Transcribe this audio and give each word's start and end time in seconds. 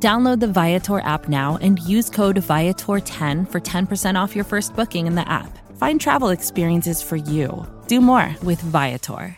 Download 0.00 0.38
the 0.38 0.46
Viator 0.46 1.00
app 1.00 1.28
now 1.28 1.58
and 1.60 1.80
use 1.80 2.08
code 2.08 2.36
Viator10 2.36 3.50
for 3.50 3.60
10% 3.60 4.14
off 4.14 4.36
your 4.36 4.44
first 4.44 4.76
booking 4.76 5.08
in 5.08 5.16
the 5.16 5.28
app. 5.28 5.58
Find 5.76 6.00
travel 6.00 6.28
experiences 6.28 7.02
for 7.02 7.16
you. 7.16 7.66
Do 7.88 8.00
more 8.00 8.36
with 8.44 8.60
Viator. 8.60 9.36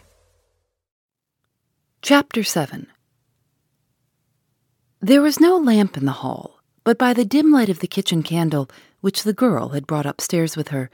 Chapter 2.03 2.43
7 2.43 2.87
There 5.01 5.23
was 5.23 5.41
no 5.41 5.57
lamp 5.57 5.97
in 5.97 6.05
the 6.05 6.21
hall, 6.21 6.61
but 6.85 6.99
by 6.99 7.15
the 7.15 7.25
dim 7.25 7.51
light 7.51 7.71
of 7.71 7.79
the 7.79 7.87
kitchen 7.87 8.23
candle, 8.23 8.69
which 9.01 9.23
the 9.23 9.33
girl 9.33 9.71
had 9.71 9.87
brought 9.87 10.05
upstairs 10.05 10.59
with 10.59 10.69
her, 10.69 10.91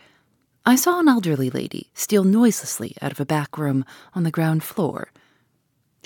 I 0.65 0.77
saw 0.77 1.01
an 1.01 1.09
elderly 1.09 1.51
lady 1.51 1.91
steal 1.95 2.23
noiselessly 2.23 2.97
out 3.03 3.11
of 3.11 3.21
a 3.21 3.27
back 3.27 3.59
room 3.59 3.85
on 4.15 4.23
the 4.23 4.31
ground 4.31 4.63
floor. 4.63 5.11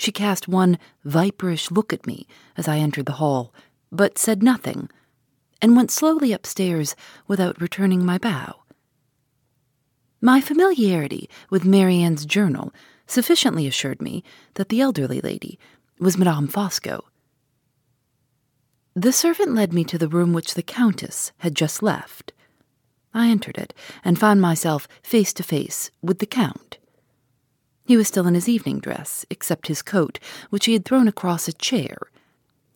She 0.01 0.11
cast 0.11 0.47
one 0.47 0.79
viperish 1.05 1.69
look 1.69 1.93
at 1.93 2.07
me 2.07 2.25
as 2.57 2.67
I 2.67 2.79
entered 2.79 3.05
the 3.05 3.21
hall, 3.21 3.53
but 3.91 4.17
said 4.17 4.41
nothing, 4.41 4.89
and 5.61 5.75
went 5.75 5.91
slowly 5.91 6.33
upstairs 6.33 6.95
without 7.27 7.61
returning 7.61 8.03
my 8.03 8.17
bow. 8.17 8.63
My 10.19 10.41
familiarity 10.41 11.29
with 11.51 11.65
Marian's 11.65 12.25
journal 12.25 12.73
sufficiently 13.05 13.67
assured 13.67 14.01
me 14.01 14.23
that 14.55 14.69
the 14.69 14.81
elderly 14.81 15.21
lady 15.21 15.59
was 15.99 16.17
Madame 16.17 16.47
Fosco. 16.47 17.03
The 18.95 19.13
servant 19.13 19.53
led 19.53 19.71
me 19.71 19.83
to 19.83 19.99
the 19.99 20.07
room 20.09 20.33
which 20.33 20.55
the 20.55 20.63
Countess 20.63 21.31
had 21.37 21.53
just 21.53 21.83
left. 21.83 22.33
I 23.13 23.29
entered 23.29 23.59
it 23.59 23.71
and 24.03 24.17
found 24.17 24.41
myself 24.41 24.87
face 25.03 25.31
to 25.33 25.43
face 25.43 25.91
with 26.01 26.17
the 26.17 26.25
Count. 26.25 26.79
He 27.85 27.97
was 27.97 28.07
still 28.07 28.27
in 28.27 28.35
his 28.35 28.49
evening 28.49 28.79
dress, 28.79 29.25
except 29.29 29.67
his 29.67 29.81
coat, 29.81 30.19
which 30.49 30.65
he 30.65 30.73
had 30.73 30.85
thrown 30.85 31.07
across 31.07 31.47
a 31.47 31.53
chair. 31.53 31.97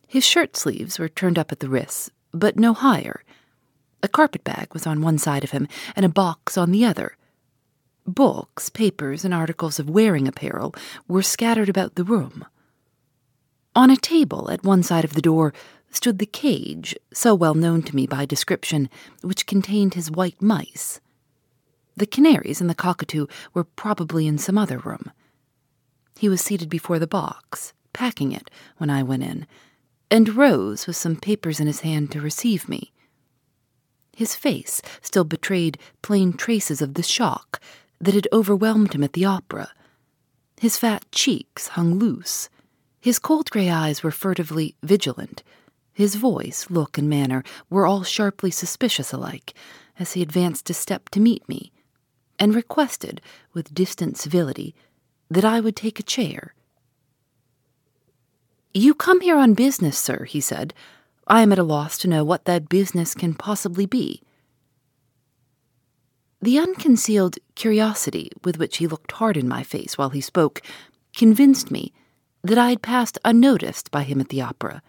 His 0.06 0.24
shirt 0.24 0.56
sleeves 0.56 0.98
were 0.98 1.08
turned 1.08 1.38
up 1.38 1.52
at 1.52 1.60
the 1.60 1.68
wrists, 1.68 2.10
but 2.32 2.58
no 2.58 2.74
higher. 2.74 3.22
A 4.02 4.08
carpet 4.08 4.44
bag 4.44 4.68
was 4.72 4.86
on 4.86 5.00
one 5.00 5.18
side 5.18 5.42
of 5.42 5.50
him, 5.50 5.66
and 5.94 6.04
a 6.04 6.10
box 6.10 6.56
on 6.56 6.70
the 6.70 6.84
other. 6.84 7.16
Books, 8.06 8.68
papers, 8.68 9.24
and 9.24 9.34
articles 9.34 9.78
of 9.78 9.90
wearing 9.90 10.28
apparel 10.28 10.74
were 11.08 11.22
scattered 11.22 11.68
about 11.68 11.96
the 11.96 12.04
room. 12.04 12.44
On 13.74 13.90
a 13.90 13.96
table 13.96 14.50
at 14.50 14.64
one 14.64 14.82
side 14.82 15.04
of 15.04 15.14
the 15.14 15.20
door 15.20 15.52
stood 15.90 16.18
the 16.18 16.26
cage, 16.26 16.96
so 17.12 17.34
well 17.34 17.54
known 17.54 17.82
to 17.82 17.96
me 17.96 18.06
by 18.06 18.24
description, 18.24 18.88
which 19.22 19.46
contained 19.46 19.94
his 19.94 20.10
white 20.10 20.40
mice. 20.40 21.00
The 21.98 22.06
canaries 22.06 22.60
and 22.60 22.68
the 22.68 22.74
cockatoo 22.74 23.26
were 23.54 23.64
probably 23.64 24.26
in 24.26 24.36
some 24.36 24.58
other 24.58 24.78
room. 24.78 25.10
He 26.18 26.28
was 26.28 26.42
seated 26.42 26.68
before 26.68 26.98
the 26.98 27.06
box, 27.06 27.72
packing 27.94 28.32
it, 28.32 28.50
when 28.76 28.90
I 28.90 29.02
went 29.02 29.22
in, 29.22 29.46
and 30.10 30.36
rose 30.36 30.86
with 30.86 30.96
some 30.96 31.16
papers 31.16 31.58
in 31.58 31.66
his 31.66 31.80
hand 31.80 32.12
to 32.12 32.20
receive 32.20 32.68
me. 32.68 32.92
His 34.14 34.34
face 34.34 34.82
still 35.00 35.24
betrayed 35.24 35.78
plain 36.02 36.34
traces 36.34 36.82
of 36.82 36.94
the 36.94 37.02
shock 37.02 37.60
that 37.98 38.14
had 38.14 38.28
overwhelmed 38.30 38.94
him 38.94 39.02
at 39.02 39.14
the 39.14 39.24
opera. 39.24 39.70
His 40.60 40.76
fat 40.76 41.04
cheeks 41.12 41.68
hung 41.68 41.98
loose. 41.98 42.50
His 43.00 43.18
cold 43.18 43.50
gray 43.50 43.70
eyes 43.70 44.02
were 44.02 44.10
furtively 44.10 44.74
vigilant. 44.82 45.42
His 45.94 46.14
voice, 46.16 46.66
look, 46.68 46.98
and 46.98 47.08
manner 47.08 47.42
were 47.70 47.86
all 47.86 48.04
sharply 48.04 48.50
suspicious 48.50 49.12
alike 49.12 49.54
as 49.98 50.12
he 50.12 50.20
advanced 50.20 50.68
a 50.68 50.74
step 50.74 51.08
to 51.10 51.20
meet 51.20 51.46
me 51.48 51.72
and 52.38 52.54
requested, 52.54 53.20
with 53.52 53.74
distant 53.74 54.16
civility, 54.16 54.74
that 55.30 55.44
I 55.44 55.60
would 55.60 55.76
take 55.76 55.98
a 55.98 56.04
chair. 56.04 56.54
You 58.74 58.94
come 58.94 59.20
here 59.20 59.38
on 59.38 59.54
business, 59.54 59.98
sir, 59.98 60.24
he 60.24 60.40
said. 60.40 60.74
I 61.26 61.42
am 61.42 61.50
at 61.52 61.58
a 61.58 61.64
loss 61.64 61.98
to 61.98 62.08
know 62.08 62.24
what 62.24 62.44
that 62.44 62.68
business 62.68 63.14
can 63.14 63.34
possibly 63.34 63.86
be. 63.86 64.22
The 66.42 66.58
unconcealed 66.58 67.38
curiosity 67.54 68.30
with 68.44 68.58
which 68.58 68.76
he 68.76 68.86
looked 68.86 69.12
hard 69.12 69.36
in 69.36 69.48
my 69.48 69.62
face 69.62 69.96
while 69.96 70.10
he 70.10 70.20
spoke 70.20 70.60
convinced 71.16 71.70
me 71.70 71.92
that 72.44 72.58
I 72.58 72.68
had 72.68 72.82
passed 72.82 73.18
unnoticed 73.24 73.90
by 73.90 74.02
him 74.02 74.20
at 74.20 74.28
the 74.28 74.42
opera. 74.42 74.82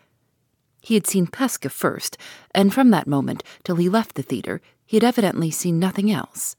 He 0.81 0.93
had 0.93 1.07
seen 1.07 1.25
Pesca 1.25 1.69
first, 1.69 2.17
and 2.53 2.73
from 2.73 2.91
that 2.91 3.07
moment 3.07 3.43
till 3.63 3.77
he 3.77 3.89
left 3.89 4.15
the 4.15 4.21
theatre, 4.21 4.61
he 4.85 4.97
had 4.97 5.03
evidently 5.03 5.49
seen 5.49 5.79
nothing 5.79 6.11
else. 6.11 6.55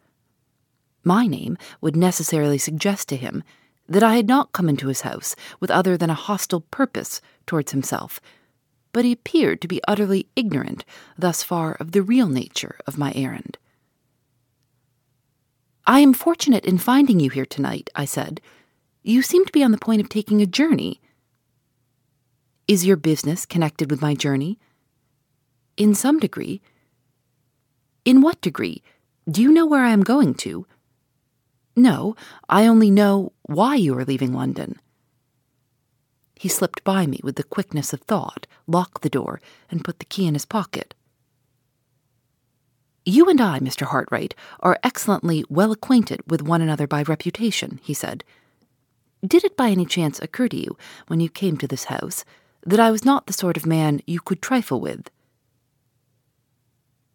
My 1.09 1.27
name 1.27 1.57
would 1.81 1.97
necessarily 1.97 2.59
suggest 2.59 3.09
to 3.09 3.17
him 3.17 3.43
that 3.89 4.03
I 4.03 4.17
had 4.17 4.29
not 4.29 4.53
come 4.53 4.69
into 4.69 4.89
his 4.89 5.01
house 5.01 5.35
with 5.59 5.71
other 5.71 5.97
than 5.97 6.11
a 6.11 6.25
hostile 6.29 6.61
purpose 6.61 7.23
towards 7.47 7.73
himself, 7.73 8.21
but 8.93 9.07
he 9.07 9.13
appeared 9.13 9.63
to 9.63 9.69
be 9.69 9.81
utterly 9.89 10.29
ignorant 10.37 10.85
thus 11.17 11.43
far 11.43 11.73
of 11.81 11.93
the 11.93 12.03
real 12.03 12.29
nature 12.29 12.77
of 12.87 12.99
my 12.99 13.11
errand. 13.15 13.57
I 15.87 16.01
am 16.01 16.13
fortunate 16.13 16.67
in 16.67 16.77
finding 16.77 17.21
you 17.21 17.31
here 17.31 17.47
tonight, 17.47 17.89
I 17.95 18.05
said. 18.05 18.43
You 19.03 19.23
seem 19.23 19.47
to 19.47 19.53
be 19.53 19.65
on 19.65 19.73
the 19.73 19.79
point 19.79 20.03
of 20.03 20.11
taking 20.11 20.43
a 20.43 20.47
journey. 20.47 21.01
Is 22.67 22.85
your 22.85 22.99
business 22.99 23.47
connected 23.47 23.91
with 23.91 24.03
my 24.03 24.15
journey? 24.15 24.59
In 25.79 25.95
some 25.95 26.19
degree. 26.19 26.61
In 28.05 28.21
what 28.21 28.43
degree? 28.43 28.83
Do 29.27 29.41
you 29.41 29.51
know 29.51 29.65
where 29.65 29.85
I 29.87 29.93
am 29.93 30.03
going 30.03 30.35
to? 30.45 30.67
No, 31.79 32.17
I 32.49 32.67
only 32.67 32.91
know 32.91 33.33
why 33.43 33.77
you 33.77 33.97
are 33.97 34.05
leaving 34.05 34.33
London. 34.33 34.81
He 36.35 36.49
slipped 36.49 36.83
by 36.83 37.07
me 37.07 37.21
with 37.23 37.37
the 37.37 37.45
quickness 37.45 37.93
of 37.93 38.01
thought, 38.01 38.49
locked 38.67 39.03
the 39.03 39.09
door, 39.09 39.41
and 39.71 39.85
put 39.85 40.01
the 40.01 40.05
key 40.05 40.27
in 40.27 40.35
his 40.35 40.45
pocket. 40.45 40.93
You 43.07 43.29
and 43.29 43.41
I, 43.41 43.61
Mr. 43.61 43.87
Hartright, 43.87 44.33
are 44.59 44.81
excellently 44.83 45.45
well 45.49 45.71
acquainted 45.71 46.21
with 46.27 46.43
one 46.43 46.61
another 46.61 46.89
by 46.89 47.03
reputation, 47.05 47.79
he 47.85 47.95
said. 47.95 48.25
Did 49.25 49.45
it 49.45 49.57
by 49.57 49.69
any 49.69 49.87
chance 49.87 50.19
occur 50.19 50.49
to 50.49 50.57
you, 50.57 50.77
when 51.07 51.21
you 51.21 51.29
came 51.29 51.57
to 51.59 51.69
this 51.69 51.85
house, 51.85 52.25
that 52.67 52.81
I 52.81 52.91
was 52.91 53.05
not 53.05 53.29
the 53.29 53.33
sort 53.33 53.57
of 53.57 53.67
man 53.67 54.01
you 54.05 54.19
could 54.19 54.43
trifle 54.43 54.81
with? 54.81 55.11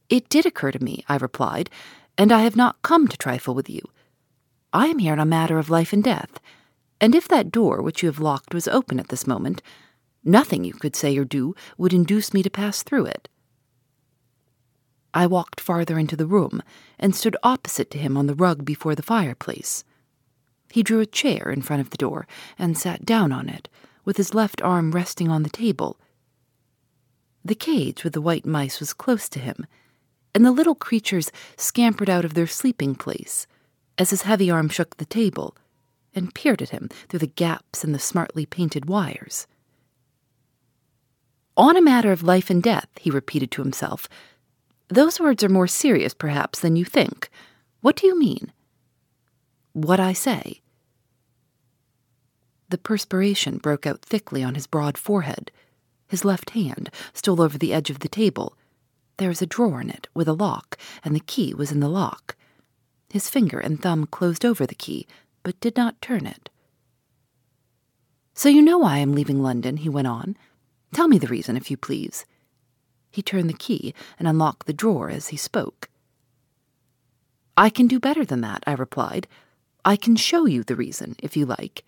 It 0.07 0.29
did 0.29 0.45
occur 0.45 0.71
to 0.71 0.81
me, 0.81 1.03
I 1.09 1.17
replied, 1.17 1.69
and 2.17 2.31
I 2.31 2.43
have 2.43 2.55
not 2.55 2.81
come 2.81 3.09
to 3.09 3.17
trifle 3.17 3.53
with 3.53 3.69
you. 3.69 3.81
I 4.75 4.87
am 4.87 4.97
here 4.97 5.13
on 5.13 5.19
a 5.19 5.25
matter 5.25 5.59
of 5.59 5.69
life 5.69 5.93
and 5.93 6.03
death, 6.03 6.39
and 6.99 7.13
if 7.13 7.27
that 7.27 7.51
door 7.51 7.83
which 7.83 8.01
you 8.01 8.09
have 8.09 8.19
locked 8.19 8.55
was 8.55 8.67
open 8.67 8.99
at 8.99 9.09
this 9.09 9.27
moment, 9.27 9.61
nothing 10.23 10.63
you 10.63 10.73
could 10.73 10.95
say 10.95 11.15
or 11.15 11.25
do 11.25 11.53
would 11.77 11.93
induce 11.93 12.33
me 12.33 12.41
to 12.41 12.49
pass 12.49 12.81
through 12.81 13.05
it. 13.05 13.29
I 15.13 15.27
walked 15.27 15.61
farther 15.61 15.99
into 15.99 16.15
the 16.15 16.25
room 16.25 16.63
and 16.97 17.15
stood 17.15 17.37
opposite 17.43 17.91
to 17.91 17.99
him 17.99 18.17
on 18.17 18.25
the 18.25 18.33
rug 18.33 18.65
before 18.65 18.95
the 18.95 19.03
fireplace. 19.03 19.83
He 20.71 20.81
drew 20.81 21.01
a 21.01 21.05
chair 21.05 21.51
in 21.51 21.61
front 21.61 21.81
of 21.81 21.91
the 21.91 21.97
door 21.97 22.25
and 22.57 22.75
sat 22.75 23.05
down 23.05 23.31
on 23.31 23.49
it, 23.49 23.69
with 24.05 24.17
his 24.17 24.33
left 24.33 24.59
arm 24.63 24.89
resting 24.89 25.29
on 25.29 25.43
the 25.43 25.51
table. 25.51 25.99
The 27.45 27.53
cage 27.53 28.03
with 28.03 28.13
the 28.13 28.21
white 28.21 28.47
mice 28.47 28.79
was 28.79 28.91
close 28.91 29.29
to 29.29 29.39
him, 29.39 29.67
and 30.33 30.43
the 30.43 30.51
little 30.51 30.73
creatures 30.73 31.31
scampered 31.57 32.09
out 32.09 32.25
of 32.25 32.33
their 32.33 32.47
sleeping 32.47 32.95
place 32.95 33.45
as 33.97 34.09
his 34.09 34.23
heavy 34.23 34.49
arm 34.49 34.69
shook 34.69 34.97
the 34.97 35.05
table 35.05 35.55
and 36.15 36.33
peered 36.33 36.61
at 36.61 36.69
him 36.69 36.89
through 37.07 37.19
the 37.19 37.27
gaps 37.27 37.83
in 37.83 37.91
the 37.91 37.99
smartly 37.99 38.45
painted 38.45 38.85
wires. 38.85 39.47
On 41.55 41.77
a 41.77 41.81
matter 41.81 42.11
of 42.11 42.23
life 42.23 42.49
and 42.49 42.63
death, 42.63 42.87
he 42.99 43.11
repeated 43.11 43.51
to 43.51 43.61
himself. 43.61 44.07
Those 44.87 45.19
words 45.19 45.43
are 45.43 45.49
more 45.49 45.67
serious, 45.67 46.13
perhaps, 46.13 46.59
than 46.59 46.75
you 46.75 46.85
think. 46.85 47.29
What 47.81 47.95
do 47.95 48.07
you 48.07 48.17
mean? 48.17 48.51
What 49.73 49.99
I 49.99 50.13
say. 50.13 50.61
The 52.69 52.77
perspiration 52.77 53.57
broke 53.57 53.85
out 53.85 54.01
thickly 54.01 54.43
on 54.43 54.55
his 54.55 54.65
broad 54.65 54.97
forehead. 54.97 55.51
His 56.07 56.25
left 56.25 56.51
hand 56.51 56.89
stole 57.13 57.41
over 57.41 57.57
the 57.57 57.73
edge 57.73 57.89
of 57.89 57.99
the 57.99 58.09
table. 58.09 58.57
There 59.17 59.29
was 59.29 59.43
a 59.43 59.47
drawer 59.47 59.81
in 59.81 59.91
it 59.91 60.07
with 60.15 60.27
a 60.27 60.33
lock, 60.33 60.77
and 61.03 61.15
the 61.15 61.19
key 61.19 61.53
was 61.53 61.71
in 61.71 61.81
the 61.81 61.89
lock. 61.89 62.35
His 63.13 63.29
finger 63.29 63.59
and 63.59 63.79
thumb 63.79 64.07
closed 64.07 64.43
over 64.43 64.65
the 64.65 64.73
key, 64.73 65.05
but 65.43 65.59
did 65.59 65.77
not 65.77 66.01
turn 66.01 66.25
it. 66.25 66.49
So 68.33 68.49
you 68.49 68.59
know 68.59 68.79
why 68.79 68.95
I 68.95 68.97
am 69.05 69.13
leaving 69.13 69.43
London, 69.43 69.77
he 69.77 69.87
went 69.87 70.07
on. 70.07 70.35
Tell 70.95 71.07
me 71.07 71.19
the 71.19 71.27
reason, 71.27 71.55
if 71.55 71.69
you 71.69 71.77
please. 71.77 72.25
He 73.11 73.21
turned 73.21 73.51
the 73.51 73.53
key 73.53 73.93
and 74.17 74.27
unlocked 74.27 74.65
the 74.65 74.73
drawer 74.73 75.11
as 75.11 75.27
he 75.27 75.37
spoke. 75.37 75.89
I 77.55 77.69
can 77.69 77.85
do 77.85 77.99
better 77.99 78.25
than 78.25 78.41
that, 78.41 78.63
I 78.65 78.73
replied. 78.73 79.27
I 79.85 79.95
can 79.95 80.15
show 80.15 80.47
you 80.47 80.63
the 80.63 80.75
reason, 80.75 81.15
if 81.19 81.37
you 81.37 81.45
like. 81.45 81.85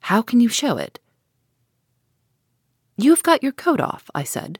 How 0.00 0.20
can 0.20 0.40
you 0.40 0.50
show 0.50 0.76
it? 0.76 1.00
You've 2.98 3.22
got 3.22 3.42
your 3.42 3.52
coat 3.52 3.80
off, 3.80 4.10
I 4.14 4.24
said. 4.24 4.58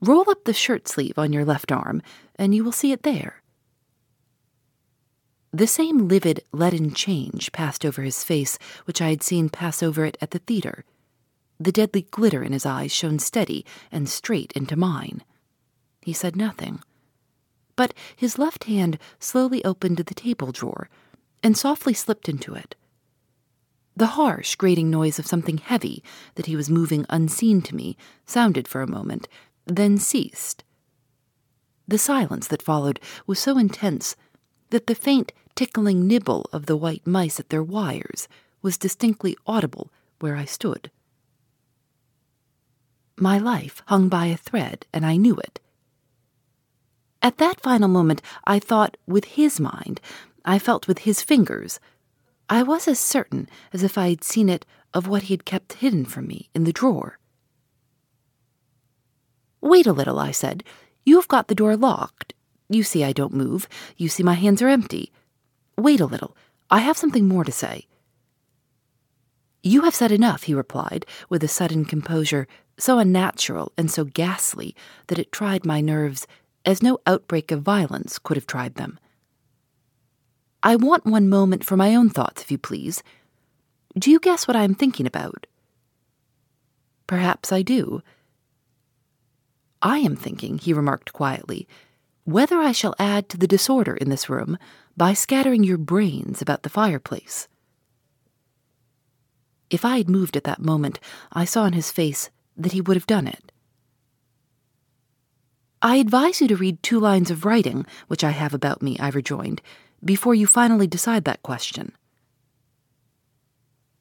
Roll 0.00 0.30
up 0.30 0.44
the 0.44 0.54
shirt 0.54 0.86
sleeve 0.86 1.18
on 1.18 1.32
your 1.32 1.44
left 1.44 1.72
arm, 1.72 2.02
and 2.36 2.54
you 2.54 2.62
will 2.62 2.70
see 2.70 2.92
it 2.92 3.02
there. 3.02 3.42
The 5.52 5.66
same 5.66 6.08
livid, 6.08 6.44
leaden 6.52 6.92
change 6.92 7.52
passed 7.52 7.84
over 7.84 8.02
his 8.02 8.22
face 8.22 8.58
which 8.84 9.00
I 9.00 9.08
had 9.10 9.22
seen 9.22 9.48
pass 9.48 9.82
over 9.82 10.04
it 10.04 10.18
at 10.20 10.32
the 10.32 10.40
theatre. 10.40 10.84
The 11.58 11.72
deadly 11.72 12.02
glitter 12.02 12.42
in 12.42 12.52
his 12.52 12.66
eyes 12.66 12.92
shone 12.92 13.18
steady 13.18 13.64
and 13.90 14.08
straight 14.08 14.52
into 14.52 14.76
mine. 14.76 15.24
He 16.02 16.12
said 16.12 16.36
nothing. 16.36 16.80
But 17.76 17.94
his 18.14 18.38
left 18.38 18.64
hand 18.64 18.98
slowly 19.18 19.64
opened 19.64 19.96
the 19.96 20.14
table 20.14 20.52
drawer 20.52 20.88
and 21.42 21.56
softly 21.56 21.94
slipped 21.94 22.28
into 22.28 22.54
it. 22.54 22.74
The 23.96 24.18
harsh, 24.18 24.54
grating 24.54 24.90
noise 24.90 25.18
of 25.18 25.26
something 25.26 25.58
heavy 25.58 26.04
that 26.34 26.46
he 26.46 26.56
was 26.56 26.70
moving 26.70 27.06
unseen 27.08 27.62
to 27.62 27.74
me 27.74 27.96
sounded 28.26 28.68
for 28.68 28.82
a 28.82 28.86
moment, 28.86 29.28
then 29.66 29.98
ceased. 29.98 30.62
The 31.88 31.98
silence 31.98 32.46
that 32.48 32.62
followed 32.62 33.00
was 33.26 33.38
so 33.38 33.58
intense 33.58 34.14
that 34.70 34.86
the 34.86 34.94
faint, 34.94 35.32
tickling 35.54 36.06
nibble 36.06 36.48
of 36.52 36.66
the 36.66 36.76
white 36.76 37.06
mice 37.06 37.40
at 37.40 37.48
their 37.48 37.62
wires 37.62 38.28
was 38.62 38.78
distinctly 38.78 39.36
audible 39.46 39.90
where 40.20 40.36
I 40.36 40.44
stood. 40.44 40.90
My 43.16 43.38
life 43.38 43.82
hung 43.86 44.08
by 44.08 44.26
a 44.26 44.36
thread, 44.36 44.86
and 44.92 45.04
I 45.04 45.16
knew 45.16 45.36
it. 45.36 45.60
At 47.20 47.38
that 47.38 47.60
final 47.60 47.88
moment, 47.88 48.22
I 48.44 48.58
thought 48.58 48.96
with 49.06 49.24
his 49.24 49.58
mind, 49.58 50.00
I 50.44 50.58
felt 50.58 50.86
with 50.86 51.00
his 51.00 51.22
fingers, 51.22 51.80
I 52.48 52.62
was 52.62 52.86
as 52.86 53.00
certain 53.00 53.48
as 53.72 53.82
if 53.82 53.98
I 53.98 54.10
had 54.10 54.22
seen 54.22 54.48
it 54.48 54.64
of 54.94 55.08
what 55.08 55.24
he 55.24 55.34
had 55.34 55.44
kept 55.44 55.74
hidden 55.74 56.04
from 56.04 56.26
me 56.26 56.48
in 56.54 56.64
the 56.64 56.72
drawer. 56.72 57.18
Wait 59.60 59.86
a 59.86 59.92
little, 59.92 60.18
I 60.18 60.30
said. 60.30 60.62
You 61.04 61.16
have 61.16 61.28
got 61.28 61.48
the 61.48 61.54
door 61.54 61.76
locked. 61.76 62.34
You 62.68 62.82
see 62.82 63.04
I 63.04 63.12
don't 63.12 63.32
move. 63.32 63.68
You 63.96 64.08
see 64.08 64.22
my 64.22 64.34
hands 64.34 64.60
are 64.62 64.68
empty. 64.68 65.12
Wait 65.76 66.00
a 66.00 66.06
little. 66.06 66.36
I 66.70 66.80
have 66.80 66.98
something 66.98 67.26
more 67.26 67.44
to 67.44 67.52
say. 67.52 67.86
You 69.62 69.82
have 69.82 69.94
said 69.94 70.12
enough, 70.12 70.44
he 70.44 70.54
replied, 70.54 71.06
with 71.28 71.42
a 71.42 71.48
sudden 71.48 71.84
composure 71.84 72.46
so 72.78 72.98
unnatural 72.98 73.72
and 73.76 73.90
so 73.90 74.04
ghastly 74.04 74.74
that 75.08 75.18
it 75.18 75.32
tried 75.32 75.66
my 75.66 75.80
nerves 75.80 76.26
as 76.64 76.82
no 76.82 76.98
outbreak 77.06 77.50
of 77.50 77.62
violence 77.62 78.18
could 78.18 78.36
have 78.36 78.46
tried 78.46 78.74
them. 78.74 78.98
I 80.62 80.76
want 80.76 81.06
one 81.06 81.28
moment 81.28 81.64
for 81.64 81.76
my 81.76 81.94
own 81.94 82.10
thoughts, 82.10 82.42
if 82.42 82.50
you 82.50 82.58
please. 82.58 83.02
Do 83.98 84.10
you 84.10 84.20
guess 84.20 84.46
what 84.46 84.56
I 84.56 84.64
am 84.64 84.74
thinking 84.74 85.06
about? 85.06 85.46
Perhaps 87.06 87.52
I 87.52 87.62
do. 87.62 88.02
I 89.80 89.98
am 89.98 90.16
thinking, 90.16 90.58
he 90.58 90.72
remarked 90.72 91.12
quietly, 91.12 91.68
whether 92.28 92.58
I 92.58 92.72
shall 92.72 92.94
add 92.98 93.30
to 93.30 93.38
the 93.38 93.46
disorder 93.46 93.96
in 93.96 94.10
this 94.10 94.28
room 94.28 94.58
by 94.98 95.14
scattering 95.14 95.64
your 95.64 95.78
brains 95.78 96.42
about 96.42 96.62
the 96.62 96.68
fireplace. 96.68 97.48
If 99.70 99.82
I 99.82 99.96
had 99.96 100.10
moved 100.10 100.36
at 100.36 100.44
that 100.44 100.60
moment, 100.60 101.00
I 101.32 101.46
saw 101.46 101.64
in 101.64 101.72
his 101.72 101.90
face 101.90 102.28
that 102.54 102.72
he 102.72 102.82
would 102.82 102.98
have 102.98 103.06
done 103.06 103.26
it. 103.26 103.50
I 105.80 105.96
advise 105.96 106.42
you 106.42 106.48
to 106.48 106.56
read 106.56 106.82
two 106.82 107.00
lines 107.00 107.30
of 107.30 107.46
writing 107.46 107.86
which 108.08 108.22
I 108.22 108.32
have 108.32 108.52
about 108.52 108.82
me, 108.82 108.98
I 108.98 109.08
rejoined, 109.08 109.62
before 110.04 110.34
you 110.34 110.46
finally 110.46 110.86
decide 110.86 111.24
that 111.24 111.42
question. 111.42 111.92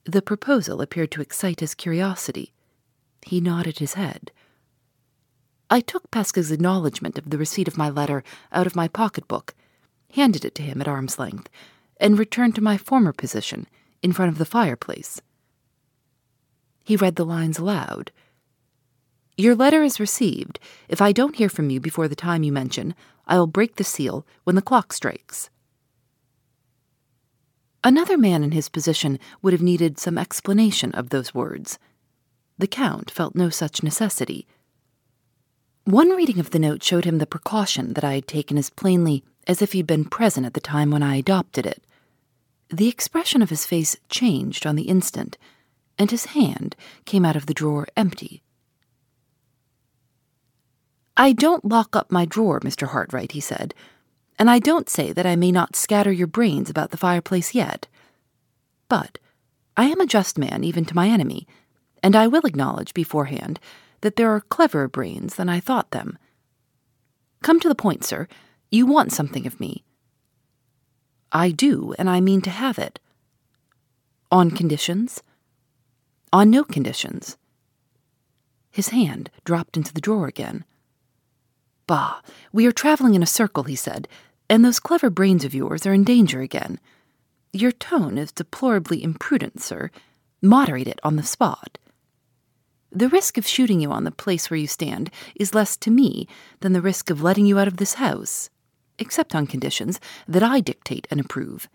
The 0.03 0.21
proposal 0.21 0.81
appeared 0.81 1.12
to 1.12 1.21
excite 1.21 1.62
his 1.62 1.73
curiosity. 1.73 2.51
He 3.21 3.39
nodded 3.39 3.80
his 3.80 3.94
head. 3.94 4.31
I 5.69 5.81
took 5.81 6.10
Pesca's 6.12 6.52
acknowledgment 6.52 7.18
of 7.18 7.30
the 7.30 7.38
receipt 7.38 7.68
of 7.68 7.78
my 7.78 7.90
letter 7.90 8.24
out 8.52 8.68
of 8.68 8.75
my 8.75 8.88
pocketbook, 8.88 9.54
handed 10.14 10.46
it 10.46 10.56
to 10.56 10.62
him 10.62 10.80
at 10.80 10.88
arm's 10.88 11.19
length, 11.19 11.50
and 12.00 12.18
returned 12.18 12.56
to 12.56 12.62
my 12.62 12.78
former 12.78 13.12
position 13.12 13.68
in 14.02 14.14
front 14.14 14.31
of 14.31 14.38
the 14.38 14.46
fireplace. 14.46 15.22
He 16.84 16.96
read 16.96 17.18
the 17.18 17.25
lines 17.25 17.60
aloud. 17.60 18.12
Your 19.36 19.56
letter 19.56 19.84
is 19.84 20.00
received. 20.00 20.60
If 20.88 21.02
I 21.02 21.12
don't 21.12 21.36
hear 21.36 21.50
from 21.50 21.69
you 21.69 21.80
before 21.80 22.08
the 22.08 22.16
time 22.16 22.44
you 22.44 22.52
mention, 22.54 22.96
I 23.28 23.38
will 23.38 23.48
break 23.48 23.75
the 23.75 23.84
seal 23.84 24.25
when 24.46 24.56
the 24.56 24.62
clock 24.62 24.94
strikes. 24.94 25.50
Another 27.84 28.18
man 28.18 28.42
in 28.42 28.52
his 28.52 28.69
position 28.69 29.19
would 29.42 29.54
have 29.54 29.62
needed 29.62 30.00
some 30.00 30.18
explanation 30.18 30.92
of 30.94 31.10
those 31.10 31.36
words. 31.36 31.78
The 32.58 32.68
Count 32.68 33.12
felt 33.12 33.36
no 33.36 33.50
such 33.50 33.84
necessity. 33.84 34.48
One 35.88 36.10
reading 36.10 36.38
of 36.38 36.50
the 36.50 36.60
note 36.60 36.84
showed 36.84 37.06
him 37.06 37.18
the 37.18 37.25
precaution 37.25 37.94
that 37.94 38.04
I 38.04 38.16
had 38.16 38.28
taken 38.28 38.57
as 38.57 38.69
plainly 38.69 39.24
as 39.48 39.62
if 39.62 39.72
he'd 39.72 39.88
been 39.88 40.04
present 40.04 40.45
at 40.45 40.54
the 40.54 40.60
time 40.60 40.92
when 40.92 41.01
I 41.01 41.16
adopted 41.16 41.66
it. 41.66 41.81
The 42.69 42.89
expression 42.89 43.42
of 43.42 43.50
his 43.50 43.66
face 43.66 43.95
changed 44.10 44.68
on 44.68 44.75
the 44.75 44.89
instant, 44.89 45.38
and 45.98 46.12
his 46.12 46.25
hand 46.25 46.75
came 47.06 47.24
out 47.24 47.38
of 47.38 47.45
the 47.45 47.54
drawer 47.54 47.88
empty. 47.95 48.44
I 51.16 51.31
don't 51.31 51.63
lock 51.63 51.95
up 51.95 52.12
my 52.12 52.25
drawer, 52.25 52.60
Mr. 52.60 52.90
Hartright, 52.90 53.31
he 53.31 53.40
said 53.40 53.74
and 54.40 54.50
I 54.50 54.60
don't 54.60 54.90
say 54.90 55.12
that 55.13 55.25
I 55.25 55.36
may 55.36 55.51
not 55.51 55.75
scatter 55.75 56.12
your 56.12 56.28
brains 56.28 56.69
about 56.69 56.92
the 56.92 56.98
fireplace 56.98 57.56
yet. 57.56 57.88
But 58.88 59.18
I 59.75 59.86
am 59.86 60.00
a 60.00 60.06
just 60.06 60.38
man 60.38 60.63
even 60.63 60.86
to 60.86 60.95
my 60.95 61.07
enemy, 61.10 61.48
and 62.04 62.16
I 62.16 62.28
will 62.28 62.45
acknowledge 62.45 62.94
beforehand 62.94 63.60
that 64.01 64.15
there 64.15 64.31
are 64.31 64.41
cleverer 64.41 64.88
brains 64.88 65.35
than 65.35 65.49
I 65.49 65.59
thought 65.59 65.91
them. 65.91 66.17
Come 67.41 67.59
to 67.59 67.69
the 67.69 67.75
point, 67.75 68.03
sir. 68.03 68.27
You 68.71 68.85
want 68.85 69.11
something 69.11 69.47
of 69.47 69.59
me. 69.59 69.83
I 71.31 71.51
do, 71.51 71.94
and 71.97 72.09
I 72.09 72.21
mean 72.21 72.41
to 72.41 72.49
have 72.49 72.79
it. 72.79 72.99
On 74.31 74.51
conditions? 74.51 75.21
On 76.33 76.49
no 76.49 76.63
conditions. 76.63 77.38
His 78.69 78.89
hand 78.89 79.29
dropped 79.44 79.77
into 79.77 79.94
the 79.94 80.01
drawer 80.01 80.27
again. 80.27 80.65
Bah, 81.88 82.21
we 82.51 82.65
are 82.65 82.71
traveling 82.71 83.15
in 83.15 83.23
a 83.23 83.27
circle, 83.27 83.63
he 83.63 83.75
said, 83.75 84.07
and 84.49 84.63
those 84.63 84.79
clever 84.79 85.09
brains 85.09 85.45
of 85.45 85.56
yours 85.56 85.85
are 85.85 85.94
in 85.94 86.04
danger 86.04 86.42
again. 86.42 86.80
Your 87.54 87.71
tone 87.71 88.18
is 88.18 88.31
deplorably 88.31 89.01
imprudent, 89.01 89.61
sir. 89.61 89.89
Moderate 90.42 90.87
it 90.87 90.99
on 91.04 91.16
the 91.16 91.23
spot. 91.23 91.77
The 92.91 93.09
risk 93.09 93.37
of 93.37 93.45
shooting 93.45 93.81
you 93.81 93.91
on 93.91 94.06
the 94.06 94.11
place 94.11 94.49
where 94.49 94.57
you 94.57 94.67
stand 94.67 95.11
is 95.35 95.53
less 95.53 95.75
to 95.77 95.91
me 95.91 96.27
than 96.61 96.73
the 96.73 96.81
risk 96.81 97.09
of 97.09 97.21
letting 97.21 97.45
you 97.45 97.59
out 97.59 97.67
of 97.67 97.77
this 97.77 97.95
house, 97.95 98.49
except 98.97 99.35
on 99.35 99.45
conditions 99.45 99.99
that 100.27 100.44
I 100.44 100.61
dictate 100.61 101.07
and 101.11 101.19
approve. 101.19 101.67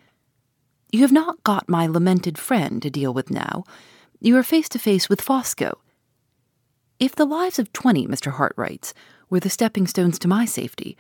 You 0.91 1.01
have 1.03 1.13
not 1.13 1.43
got 1.45 1.69
my 1.69 1.87
lamented 1.87 2.39
friend 2.39 2.83
to 2.83 2.91
deal 2.91 3.13
with 3.13 3.31
now. 3.31 3.65
You 4.21 4.37
are 4.37 4.43
face 4.43 4.69
to 4.71 4.79
face 4.79 5.09
with 5.09 5.21
Fosco. 5.21 5.79
If 6.99 7.15
the 7.15 7.25
lives 7.25 7.59
of 7.59 7.73
twenty 7.73 8.07
Mr. 8.07 8.33
Hartrights 8.33 8.93
were 9.29 9.41
the 9.41 9.51
stepping 9.51 9.87
stones 9.87 10.19
to 10.21 10.29
my 10.29 10.45
safety, 10.45 10.97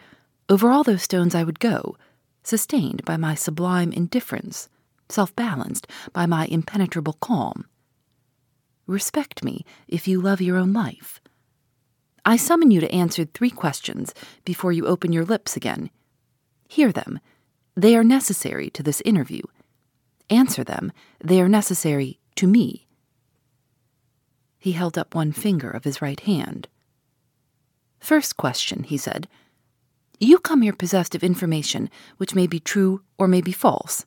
over 0.48 0.70
all 0.70 0.82
those 0.82 1.02
stones 1.02 1.34
I 1.34 1.44
would 1.44 1.60
go, 1.60 1.96
sustained 2.42 3.04
by 3.04 3.16
my 3.16 3.34
sublime 3.34 3.92
indifference, 3.92 4.68
self 5.08 5.34
balanced 5.36 5.86
by 6.12 6.26
my 6.26 6.46
impenetrable 6.46 7.14
calm. 7.14 7.66
Respect 8.86 9.44
me 9.44 9.64
if 9.88 10.08
you 10.08 10.20
love 10.20 10.40
your 10.40 10.56
own 10.56 10.72
life. 10.72 11.20
I 12.24 12.36
summon 12.36 12.70
you 12.70 12.80
to 12.80 12.92
answer 12.92 13.24
three 13.24 13.50
questions 13.50 14.14
before 14.44 14.72
you 14.72 14.86
open 14.86 15.12
your 15.12 15.24
lips 15.24 15.56
again. 15.56 15.90
Hear 16.68 16.92
them. 16.92 17.20
They 17.76 17.96
are 17.96 18.04
necessary 18.04 18.70
to 18.70 18.82
this 18.82 19.00
interview. 19.04 19.42
Answer 20.30 20.64
them. 20.64 20.92
They 21.22 21.40
are 21.40 21.48
necessary 21.48 22.20
to 22.36 22.46
me. 22.46 22.86
He 24.58 24.72
held 24.72 24.96
up 24.96 25.14
one 25.14 25.32
finger 25.32 25.70
of 25.70 25.84
his 25.84 26.00
right 26.00 26.20
hand. 26.20 26.68
First 27.98 28.36
question, 28.36 28.84
he 28.84 28.96
said. 28.96 29.28
You 30.20 30.38
come 30.38 30.62
here 30.62 30.72
possessed 30.72 31.14
of 31.14 31.24
information 31.24 31.90
which 32.16 32.34
may 32.34 32.46
be 32.46 32.60
true 32.60 33.02
or 33.18 33.26
may 33.26 33.40
be 33.40 33.52
false. 33.52 34.06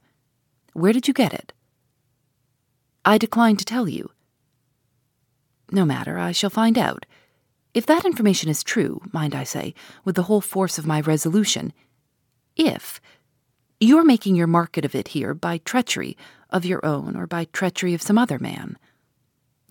Where 0.73 0.93
did 0.93 1.07
you 1.07 1.13
get 1.13 1.33
it? 1.33 1.51
I 3.03 3.17
decline 3.17 3.57
to 3.57 3.65
tell 3.65 3.89
you. 3.89 4.11
No 5.71 5.85
matter, 5.85 6.17
I 6.17 6.31
shall 6.31 6.49
find 6.49 6.77
out. 6.77 7.05
If 7.73 7.85
that 7.87 8.05
information 8.05 8.49
is 8.49 8.63
true, 8.63 9.01
mind 9.11 9.35
I 9.35 9.43
say, 9.43 9.73
with 10.03 10.15
the 10.15 10.23
whole 10.23 10.41
force 10.41 10.77
of 10.77 10.85
my 10.85 11.01
resolution, 11.01 11.73
if 12.55 13.01
you're 13.79 14.05
making 14.05 14.35
your 14.35 14.47
market 14.47 14.85
of 14.85 14.95
it 14.95 15.09
here 15.09 15.33
by 15.33 15.57
treachery 15.57 16.17
of 16.49 16.65
your 16.65 16.85
own 16.85 17.15
or 17.15 17.27
by 17.27 17.45
treachery 17.45 17.93
of 17.93 18.01
some 18.01 18.17
other 18.17 18.39
man. 18.39 18.77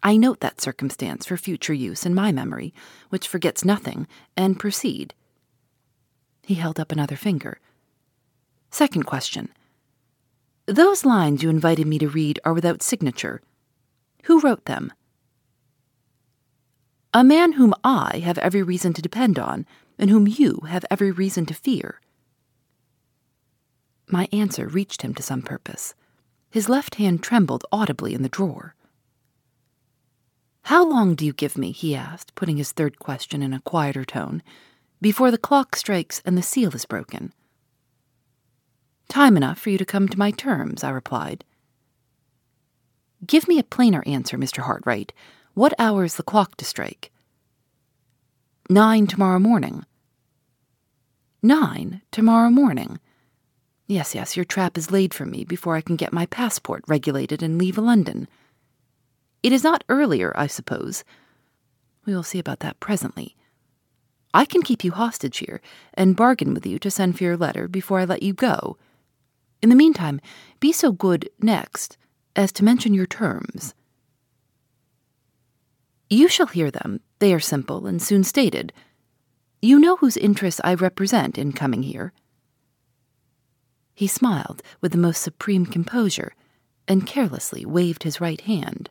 I 0.02 0.18
note 0.18 0.40
that 0.40 0.60
circumstance 0.60 1.24
for 1.24 1.38
future 1.38 1.72
use 1.72 2.04
in 2.04 2.14
my 2.14 2.30
memory, 2.30 2.74
which 3.08 3.26
forgets 3.26 3.64
nothing, 3.64 4.06
and 4.36 4.60
proceed. 4.60 5.14
He 6.42 6.54
held 6.54 6.78
up 6.78 6.92
another 6.92 7.16
finger. 7.16 7.58
Second 8.70 9.04
question. 9.04 9.48
Those 10.66 11.06
lines 11.06 11.42
you 11.42 11.48
invited 11.48 11.86
me 11.86 11.98
to 11.98 12.08
read 12.08 12.38
are 12.44 12.52
without 12.52 12.82
signature. 12.82 13.40
Who 14.24 14.40
wrote 14.40 14.66
them? 14.66 14.92
A 17.16 17.22
man 17.22 17.52
whom 17.52 17.72
I 17.84 18.18
have 18.24 18.38
every 18.38 18.62
reason 18.64 18.92
to 18.94 19.00
depend 19.00 19.38
on, 19.38 19.66
and 20.00 20.10
whom 20.10 20.26
you 20.26 20.62
have 20.66 20.84
every 20.90 21.12
reason 21.12 21.46
to 21.46 21.54
fear. 21.54 22.00
My 24.08 24.28
answer 24.32 24.66
reached 24.66 25.02
him 25.02 25.14
to 25.14 25.22
some 25.22 25.40
purpose. 25.40 25.94
His 26.50 26.68
left 26.68 26.96
hand 26.96 27.22
trembled 27.22 27.64
audibly 27.70 28.14
in 28.14 28.22
the 28.22 28.28
drawer. 28.28 28.74
How 30.62 30.84
long 30.84 31.14
do 31.14 31.24
you 31.24 31.32
give 31.32 31.56
me, 31.56 31.70
he 31.70 31.94
asked, 31.94 32.34
putting 32.34 32.56
his 32.56 32.72
third 32.72 32.98
question 32.98 33.42
in 33.42 33.52
a 33.52 33.60
quieter 33.60 34.04
tone, 34.04 34.42
before 35.00 35.30
the 35.30 35.38
clock 35.38 35.76
strikes 35.76 36.20
and 36.24 36.36
the 36.36 36.42
seal 36.42 36.74
is 36.74 36.84
broken? 36.84 37.32
Time 39.08 39.36
enough 39.36 39.60
for 39.60 39.70
you 39.70 39.78
to 39.78 39.84
come 39.84 40.08
to 40.08 40.18
my 40.18 40.32
terms, 40.32 40.82
I 40.82 40.90
replied. 40.90 41.44
Give 43.24 43.46
me 43.46 43.60
a 43.60 43.64
plainer 43.64 44.02
answer, 44.04 44.36
Mr. 44.36 44.64
Hartright. 44.64 45.12
What 45.54 45.72
hour 45.78 46.02
is 46.02 46.16
the 46.16 46.24
clock 46.24 46.56
to 46.56 46.64
strike? 46.64 47.12
Nine 48.68 49.06
tomorrow 49.06 49.38
morning. 49.38 49.84
Nine 51.44 52.02
tomorrow 52.10 52.50
morning. 52.50 52.98
Yes, 53.86 54.16
yes, 54.16 54.36
your 54.36 54.44
trap 54.44 54.76
is 54.76 54.90
laid 54.90 55.14
for 55.14 55.24
me 55.24 55.44
before 55.44 55.76
I 55.76 55.80
can 55.80 55.94
get 55.94 56.12
my 56.12 56.26
passport 56.26 56.82
regulated 56.88 57.40
and 57.40 57.56
leave 57.56 57.78
London. 57.78 58.26
It 59.44 59.52
is 59.52 59.62
not 59.62 59.84
earlier, 59.88 60.32
I 60.34 60.48
suppose. 60.48 61.04
We 62.04 62.16
will 62.16 62.24
see 62.24 62.40
about 62.40 62.58
that 62.60 62.80
presently. 62.80 63.36
I 64.32 64.46
can 64.46 64.62
keep 64.62 64.82
you 64.82 64.90
hostage 64.90 65.38
here 65.38 65.60
and 65.92 66.16
bargain 66.16 66.52
with 66.52 66.66
you 66.66 66.80
to 66.80 66.90
send 66.90 67.16
for 67.16 67.22
your 67.22 67.36
letter 67.36 67.68
before 67.68 68.00
I 68.00 68.06
let 68.06 68.24
you 68.24 68.32
go. 68.32 68.76
In 69.62 69.68
the 69.68 69.76
meantime, 69.76 70.20
be 70.58 70.72
so 70.72 70.90
good 70.90 71.30
next 71.40 71.96
as 72.34 72.50
to 72.54 72.64
mention 72.64 72.92
your 72.92 73.06
terms. 73.06 73.72
You 76.10 76.28
shall 76.28 76.46
hear 76.46 76.70
them. 76.70 77.00
They 77.18 77.32
are 77.32 77.40
simple 77.40 77.86
and 77.86 78.00
soon 78.00 78.24
stated. 78.24 78.72
You 79.62 79.78
know 79.78 79.96
whose 79.96 80.16
interests 80.16 80.60
I 80.62 80.74
represent 80.74 81.38
in 81.38 81.52
coming 81.52 81.82
here. 81.82 82.12
He 83.94 84.06
smiled 84.06 84.62
with 84.80 84.92
the 84.92 84.98
most 84.98 85.22
supreme 85.22 85.64
composure 85.64 86.34
and 86.86 87.06
carelessly 87.06 87.64
waved 87.64 88.02
his 88.02 88.20
right 88.20 88.40
hand. 88.42 88.90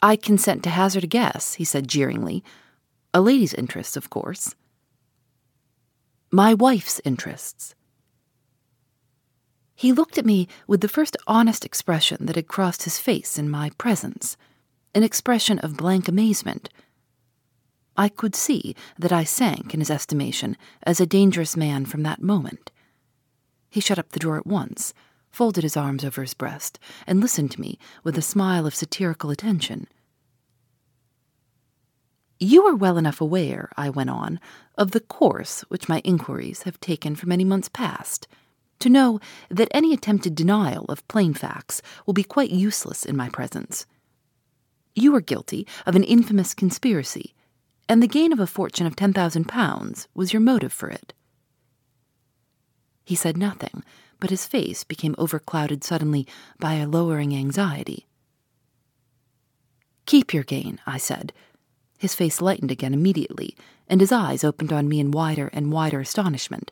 I 0.00 0.16
consent 0.16 0.62
to 0.62 0.70
hazard 0.70 1.04
a 1.04 1.08
guess, 1.08 1.54
he 1.54 1.64
said 1.64 1.88
jeeringly. 1.88 2.44
A 3.12 3.20
lady's 3.20 3.52
interests, 3.52 3.96
of 3.96 4.10
course. 4.10 4.54
My 6.30 6.54
wife's 6.54 7.00
interests. 7.04 7.74
He 9.74 9.92
looked 9.92 10.18
at 10.18 10.26
me 10.26 10.48
with 10.66 10.80
the 10.80 10.88
first 10.88 11.16
honest 11.26 11.64
expression 11.64 12.26
that 12.26 12.36
had 12.36 12.48
crossed 12.48 12.84
his 12.84 12.98
face 12.98 13.38
in 13.38 13.50
my 13.50 13.70
presence 13.78 14.36
an 14.94 15.02
expression 15.02 15.58
of 15.60 15.76
blank 15.76 16.08
amazement 16.08 16.68
I 17.98 18.08
could 18.08 18.36
see 18.36 18.76
that 18.96 19.10
I 19.10 19.24
sank 19.24 19.74
in 19.74 19.80
his 19.80 19.90
estimation 19.90 20.56
as 20.84 21.00
a 21.00 21.06
dangerous 21.06 21.56
man 21.56 21.84
from 21.84 22.04
that 22.04 22.22
moment. 22.22 22.70
He 23.68 23.80
shut 23.80 23.98
up 23.98 24.10
the 24.10 24.20
drawer 24.20 24.36
at 24.36 24.46
once, 24.46 24.94
folded 25.32 25.64
his 25.64 25.76
arms 25.76 26.04
over 26.04 26.22
his 26.22 26.32
breast, 26.32 26.78
and 27.08 27.20
listened 27.20 27.50
to 27.50 27.60
me 27.60 27.76
with 28.04 28.16
a 28.16 28.22
smile 28.22 28.66
of 28.66 28.74
satirical 28.74 29.30
attention. 29.30 29.88
You 32.38 32.66
are 32.68 32.76
well 32.76 32.98
enough 32.98 33.20
aware, 33.20 33.68
I 33.76 33.90
went 33.90 34.10
on, 34.10 34.38
of 34.76 34.92
the 34.92 35.00
course 35.00 35.62
which 35.62 35.88
my 35.88 35.98
inquiries 36.04 36.62
have 36.62 36.78
taken 36.78 37.16
for 37.16 37.26
many 37.26 37.42
months 37.42 37.68
past, 37.68 38.28
to 38.78 38.88
know 38.88 39.18
that 39.50 39.66
any 39.72 39.92
attempted 39.92 40.36
denial 40.36 40.84
of 40.84 41.06
plain 41.08 41.34
facts 41.34 41.82
will 42.06 42.14
be 42.14 42.22
quite 42.22 42.50
useless 42.50 43.04
in 43.04 43.16
my 43.16 43.28
presence. 43.28 43.86
You 44.98 45.12
were 45.12 45.20
guilty 45.20 45.66
of 45.86 45.94
an 45.94 46.02
infamous 46.02 46.54
conspiracy 46.54 47.34
and 47.88 48.02
the 48.02 48.08
gain 48.08 48.32
of 48.32 48.40
a 48.40 48.46
fortune 48.46 48.86
of 48.86 48.96
ten 48.96 49.12
thousand 49.12 49.46
pounds 49.46 50.08
was 50.14 50.32
your 50.32 50.40
motive 50.40 50.72
for 50.72 50.88
it. 50.88 51.14
He 53.04 53.14
said 53.14 53.36
nothing, 53.36 53.82
but 54.20 54.30
his 54.30 54.44
face 54.46 54.84
became 54.84 55.14
overclouded 55.14 55.82
suddenly 55.82 56.26
by 56.58 56.74
a 56.74 56.86
lowering 56.86 57.34
anxiety. 57.34 58.06
Keep 60.04 60.34
your 60.34 60.42
gain, 60.42 60.80
I 60.86 60.98
said. 60.98 61.32
His 61.96 62.14
face 62.14 62.40
lightened 62.40 62.70
again 62.70 62.92
immediately, 62.92 63.56
and 63.88 64.00
his 64.00 64.12
eyes 64.12 64.44
opened 64.44 64.72
on 64.72 64.88
me 64.88 65.00
in 65.00 65.10
wider 65.10 65.48
and 65.52 65.72
wider 65.72 66.00
astonishment. 66.00 66.70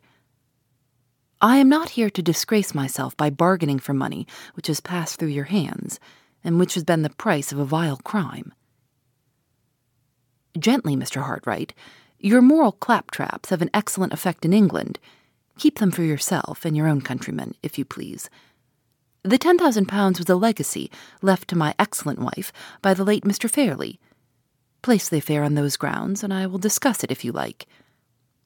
I 1.40 1.56
am 1.58 1.68
not 1.68 1.90
here 1.90 2.10
to 2.10 2.22
disgrace 2.22 2.74
myself 2.74 3.16
by 3.16 3.30
bargaining 3.30 3.78
for 3.78 3.94
money 3.94 4.26
which 4.54 4.66
has 4.66 4.80
passed 4.80 5.18
through 5.18 5.28
your 5.28 5.44
hands, 5.44 6.00
and 6.46 6.58
which 6.58 6.74
has 6.74 6.84
been 6.84 7.02
the 7.02 7.10
price 7.10 7.50
of 7.50 7.58
a 7.58 7.64
vile 7.64 7.96
crime. 7.98 8.54
Gently, 10.56 10.96
Mr. 10.96 11.22
Hartright. 11.24 11.72
Your 12.18 12.40
moral 12.40 12.72
claptraps 12.72 13.50
have 13.50 13.60
an 13.60 13.70
excellent 13.74 14.12
effect 14.12 14.44
in 14.44 14.54
England. 14.54 14.98
Keep 15.58 15.80
them 15.80 15.90
for 15.90 16.02
yourself 16.02 16.64
and 16.64 16.76
your 16.76 16.86
own 16.86 17.02
countrymen, 17.02 17.54
if 17.62 17.76
you 17.76 17.84
please. 17.84 18.30
The 19.22 19.38
ten 19.38 19.58
thousand 19.58 19.86
pounds 19.86 20.18
was 20.18 20.28
a 20.28 20.36
legacy 20.36 20.90
left 21.20 21.48
to 21.48 21.58
my 21.58 21.74
excellent 21.78 22.20
wife 22.20 22.52
by 22.80 22.94
the 22.94 23.04
late 23.04 23.24
Mr. 23.24 23.50
Fairlie. 23.50 23.98
Place 24.82 25.08
the 25.08 25.18
affair 25.18 25.42
on 25.42 25.54
those 25.54 25.76
grounds, 25.76 26.22
and 26.22 26.32
I 26.32 26.46
will 26.46 26.58
discuss 26.58 27.02
it 27.02 27.10
if 27.10 27.24
you 27.24 27.32
like. 27.32 27.66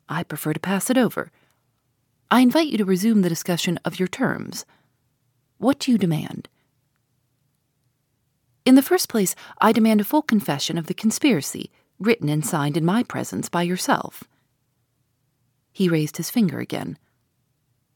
I 0.09 0.23
prefer 0.23 0.55
to 0.55 0.61
pass 0.61 0.89
it 0.89 0.97
over. 0.97 1.31
I 2.31 2.41
invite 2.41 2.69
you 2.69 2.79
to 2.79 2.85
resume 2.87 3.21
the 3.21 3.29
discussion 3.29 3.79
of 3.85 3.99
your 3.99 4.09
terms. 4.09 4.65
What 5.59 5.81
do 5.81 5.93
you 5.93 5.99
demand? 5.99 6.49
In 8.65 8.75
the 8.75 8.83
first 8.83 9.09
place, 9.09 9.35
I 9.61 9.73
demand 9.73 10.01
a 10.01 10.05
full 10.05 10.23
confession 10.23 10.77
of 10.77 10.87
the 10.87 10.95
conspiracy 10.95 11.71
written 11.99 12.29
and 12.29 12.45
signed 12.45 12.77
in 12.77 12.85
my 12.85 13.03
presence 13.03 13.49
by 13.49 13.63
yourself. 13.63 14.25
He 15.73 15.89
raised 15.89 16.17
his 16.17 16.31
finger 16.31 16.59
again. 16.59 16.99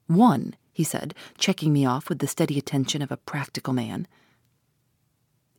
One, 0.06 0.54
he 0.72 0.84
said, 0.84 1.14
checking 1.38 1.72
me 1.72 1.86
off 1.86 2.08
with 2.08 2.18
the 2.18 2.26
steady 2.26 2.58
attention 2.58 3.02
of 3.02 3.12
a 3.12 3.16
practical 3.16 3.72
man. 3.72 4.06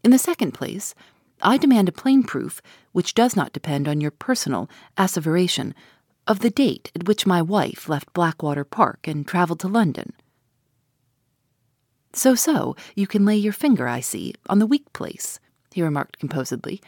In 0.03 0.11
the 0.11 0.17
second 0.17 0.53
place, 0.53 0.93
I 1.41 1.57
demand 1.57 1.89
a 1.89 1.91
plain 1.91 2.23
proof, 2.23 2.61
which 2.91 3.13
does 3.13 3.35
not 3.35 3.53
depend 3.53 3.87
on 3.87 4.01
your 4.01 4.11
personal 4.11 4.69
asseveration, 4.97 5.73
of 6.27 6.39
the 6.39 6.49
date 6.49 6.91
at 6.95 7.07
which 7.07 7.27
my 7.27 7.41
wife 7.41 7.87
left 7.87 8.13
Blackwater 8.13 8.63
Park 8.63 9.07
and 9.07 9.27
travelled 9.27 9.59
to 9.59 9.67
London. 9.67 10.13
So, 12.15 12.33
so, 12.33 12.77
you 12.95 13.07
can 13.07 13.25
lay 13.25 13.35
your 13.35 13.51
finger, 13.51 13.89
I 13.89 13.99
see, 13.99 14.33
on 14.47 14.59
the 14.59 14.65
weak 14.65 14.93
place, 14.93 15.37
he 15.73 15.81
remarked 15.81 16.17
composedly. 16.17 16.81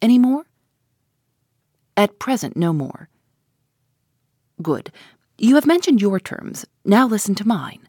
Any 0.00 0.18
more? 0.18 0.46
At 1.94 2.18
present, 2.18 2.56
no 2.56 2.72
more. 2.72 3.10
Good. 4.62 4.90
You 5.36 5.56
have 5.56 5.66
mentioned 5.66 6.00
your 6.00 6.18
terms. 6.18 6.64
Now 6.86 7.06
listen 7.06 7.34
to 7.34 7.46
mine. 7.46 7.86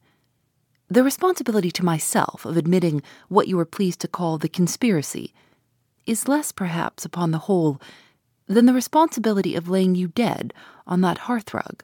The 0.90 1.06
responsibility 1.06 1.72
to 1.72 1.86
myself 1.86 2.44
of 2.44 2.58
admitting 2.58 3.02
what 3.30 3.48
you 3.48 3.58
are 3.58 3.66
pleased 3.66 4.02
to 4.02 4.10
call 4.10 4.38
the 4.38 4.50
conspiracy 4.50 5.34
is 6.06 6.28
less, 6.28 6.52
perhaps, 6.52 7.06
upon 7.06 7.32
the 7.32 7.48
whole, 7.48 7.82
than 8.48 8.66
the 8.66 8.74
responsibility 8.74 9.56
of 9.56 9.70
laying 9.70 9.96
you 9.96 10.10
dead 10.10 10.54
on 10.86 11.00
that 11.00 11.20
hearthrug. 11.20 11.80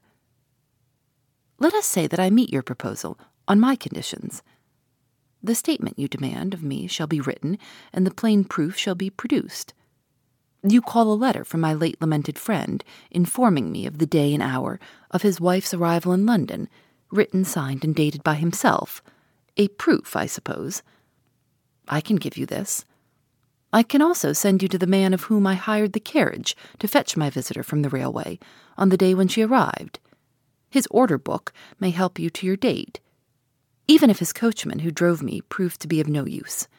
Let 1.58 1.74
us 1.74 1.86
say 1.86 2.06
that 2.08 2.20
I 2.20 2.30
meet 2.30 2.52
your 2.52 2.64
proposal 2.64 3.18
on 3.52 3.60
my 3.60 3.76
conditions. 3.76 4.42
The 5.44 5.56
statement 5.56 6.00
you 6.00 6.08
demand 6.08 6.54
of 6.54 6.64
me 6.64 6.88
shall 6.88 7.06
be 7.06 7.20
written, 7.20 7.58
and 7.92 8.08
the 8.08 8.14
plain 8.14 8.46
proof 8.46 8.78
shall 8.78 8.96
be 8.96 9.10
produced. 9.10 9.74
You 10.64 10.82
call 10.82 11.12
a 11.12 11.16
letter 11.26 11.44
from 11.44 11.60
my 11.60 11.74
late 11.74 12.00
lamented 12.00 12.40
friend, 12.40 12.82
informing 13.10 13.70
me 13.70 13.86
of 13.86 13.98
the 13.98 14.06
day 14.06 14.34
and 14.34 14.42
hour 14.42 14.80
of 15.10 15.24
his 15.24 15.42
wife's 15.42 15.74
arrival 15.74 16.14
in 16.14 16.26
London, 16.26 16.70
written, 17.12 17.44
signed, 17.44 17.84
and 17.84 17.94
dated 17.94 18.24
by 18.24 18.36
himself. 18.36 19.04
A 19.58 19.68
proof, 19.68 20.16
I 20.16 20.28
suppose. 20.28 20.82
I 21.90 22.00
can 22.00 22.16
give 22.16 22.38
you 22.38 22.46
this. 22.46 22.86
I 23.74 23.84
can 23.84 24.02
also 24.02 24.32
send 24.32 24.64
you 24.64 24.70
to 24.70 24.78
the 24.78 24.88
man 24.88 25.14
of 25.14 25.24
whom 25.24 25.46
I 25.46 25.56
hired 25.56 25.92
the 25.92 26.00
carriage 26.00 26.56
to 26.80 26.88
fetch 26.88 27.18
my 27.18 27.30
visitor 27.30 27.64
from 27.64 27.82
the 27.82 27.90
railway 27.90 28.40
on 28.78 28.88
the 28.88 28.98
day 28.98 29.14
when 29.14 29.28
she 29.28 29.42
arrived. 29.42 30.00
His 30.70 30.88
order 30.90 31.18
book 31.18 31.52
may 31.82 31.90
help 31.90 32.18
you 32.18 32.30
to 32.30 32.46
your 32.46 32.56
date, 32.56 33.02
even 33.92 34.10
if 34.10 34.20
his 34.20 34.32
coachman 34.32 34.80
who 34.80 34.90
drove 34.90 35.22
me 35.22 35.42
proved 35.42 35.82
to 35.82 35.88
be 35.88 36.00
of 36.00 36.08
no 36.08 36.26
use. 36.26 36.70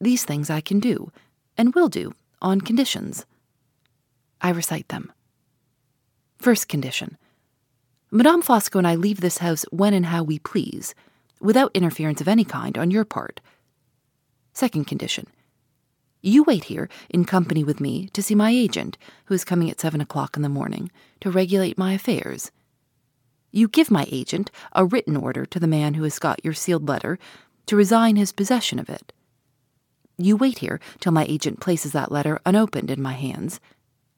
These 0.00 0.24
things 0.24 0.50
I 0.50 0.60
can 0.60 0.80
do, 0.80 1.12
and 1.56 1.72
will 1.72 1.88
do, 1.88 2.14
on 2.42 2.60
conditions. 2.60 3.26
I 4.40 4.50
recite 4.50 4.88
them. 4.88 5.12
First 6.36 6.66
condition 6.66 7.16
Madame 8.10 8.42
Fosco 8.42 8.78
and 8.78 8.88
I 8.88 8.96
leave 8.96 9.20
this 9.20 9.38
house 9.38 9.64
when 9.70 9.94
and 9.94 10.06
how 10.06 10.24
we 10.24 10.40
please, 10.40 10.96
without 11.40 11.70
interference 11.74 12.20
of 12.20 12.26
any 12.26 12.44
kind 12.44 12.76
on 12.76 12.90
your 12.90 13.04
part. 13.04 13.40
Second 14.52 14.86
condition 14.88 15.28
You 16.20 16.42
wait 16.42 16.64
here 16.64 16.88
in 17.08 17.24
company 17.24 17.62
with 17.62 17.78
me 17.78 18.08
to 18.14 18.22
see 18.22 18.34
my 18.34 18.50
agent, 18.50 18.98
who 19.26 19.34
is 19.34 19.44
coming 19.44 19.70
at 19.70 19.80
seven 19.80 20.00
o'clock 20.00 20.36
in 20.36 20.42
the 20.42 20.48
morning, 20.48 20.90
to 21.20 21.30
regulate 21.30 21.78
my 21.78 21.92
affairs. 21.92 22.50
You 23.54 23.68
give 23.68 23.88
my 23.88 24.04
agent 24.10 24.50
a 24.72 24.84
written 24.84 25.16
order 25.16 25.46
to 25.46 25.60
the 25.60 25.68
man 25.68 25.94
who 25.94 26.02
has 26.02 26.18
got 26.18 26.44
your 26.44 26.54
sealed 26.54 26.88
letter 26.88 27.20
to 27.66 27.76
resign 27.76 28.16
his 28.16 28.32
possession 28.32 28.80
of 28.80 28.90
it. 28.90 29.12
You 30.18 30.36
wait 30.36 30.58
here 30.58 30.80
till 30.98 31.12
my 31.12 31.24
agent 31.26 31.60
places 31.60 31.92
that 31.92 32.10
letter 32.10 32.40
unopened 32.44 32.90
in 32.90 33.00
my 33.00 33.12
hands, 33.12 33.60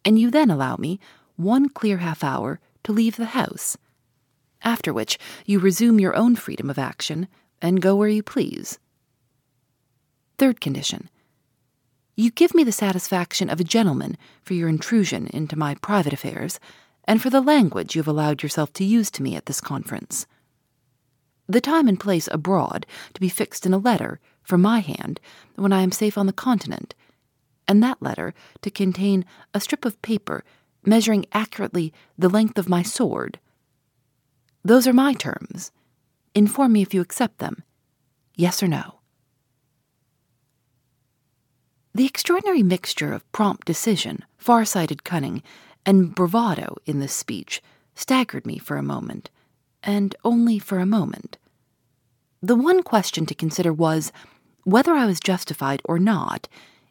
and 0.06 0.18
you 0.18 0.30
then 0.30 0.50
allow 0.50 0.76
me 0.76 1.00
one 1.36 1.68
clear 1.68 1.98
half 1.98 2.24
hour 2.24 2.60
to 2.84 2.92
leave 2.92 3.16
the 3.16 3.36
house, 3.36 3.76
after 4.62 4.90
which 4.90 5.18
you 5.44 5.58
resume 5.58 6.00
your 6.00 6.16
own 6.16 6.34
freedom 6.34 6.70
of 6.70 6.78
action 6.78 7.28
and 7.60 7.82
go 7.82 7.94
where 7.94 8.08
you 8.08 8.22
please. 8.22 8.78
Third 10.38 10.62
condition 10.62 11.10
you 12.18 12.30
give 12.30 12.54
me 12.54 12.64
the 12.64 12.72
satisfaction 12.72 13.50
of 13.50 13.60
a 13.60 13.64
gentleman 13.64 14.16
for 14.42 14.54
your 14.54 14.70
intrusion 14.70 15.26
into 15.26 15.58
my 15.58 15.74
private 15.74 16.14
affairs 16.14 16.58
and 17.06 17.22
for 17.22 17.30
the 17.30 17.40
language 17.40 17.94
you 17.94 18.00
have 18.00 18.08
allowed 18.08 18.42
yourself 18.42 18.72
to 18.74 18.84
use 18.84 19.10
to 19.12 19.22
me 19.22 19.36
at 19.36 19.46
this 19.46 19.60
conference. 19.60 20.26
The 21.48 21.60
time 21.60 21.86
and 21.88 22.00
place 22.00 22.28
abroad 22.32 22.86
to 23.14 23.20
be 23.20 23.28
fixed 23.28 23.66
in 23.66 23.72
a 23.72 23.78
letter 23.78 24.18
from 24.42 24.62
my 24.62 24.80
hand 24.80 25.20
when 25.54 25.72
I 25.72 25.82
am 25.82 25.92
safe 25.92 26.18
on 26.18 26.26
the 26.26 26.32
continent, 26.32 26.94
and 27.68 27.82
that 27.82 28.02
letter 28.02 28.34
to 28.62 28.70
contain 28.70 29.24
a 29.54 29.60
strip 29.60 29.84
of 29.84 30.00
paper 30.02 30.44
measuring 30.84 31.26
accurately 31.32 31.92
the 32.16 32.28
length 32.28 32.58
of 32.58 32.68
my 32.68 32.82
sword. 32.82 33.38
Those 34.64 34.86
are 34.86 34.92
my 34.92 35.14
terms. 35.14 35.70
Inform 36.34 36.72
me 36.72 36.82
if 36.82 36.92
you 36.94 37.00
accept 37.00 37.38
them. 37.38 37.62
Yes 38.34 38.62
or 38.62 38.68
no. 38.68 39.00
The 41.94 42.04
extraordinary 42.04 42.62
mixture 42.62 43.12
of 43.12 43.30
prompt 43.32 43.66
decision, 43.66 44.24
far 44.36 44.64
sighted 44.64 45.02
cunning, 45.02 45.42
and 45.86 46.14
bravado 46.14 46.76
in 46.84 46.98
this 46.98 47.14
speech 47.14 47.62
staggered 47.94 48.44
me 48.44 48.58
for 48.58 48.76
a 48.76 48.82
moment, 48.82 49.30
and 49.82 50.14
only 50.24 50.58
for 50.58 50.78
a 50.78 50.84
moment. 50.84 51.38
The 52.42 52.56
one 52.56 52.82
question 52.82 53.24
to 53.26 53.34
consider 53.34 53.72
was 53.72 54.12
whether 54.64 54.92
I 54.92 55.06
was 55.06 55.20
justified 55.20 55.80
or 55.84 55.98
not 55.98 56.48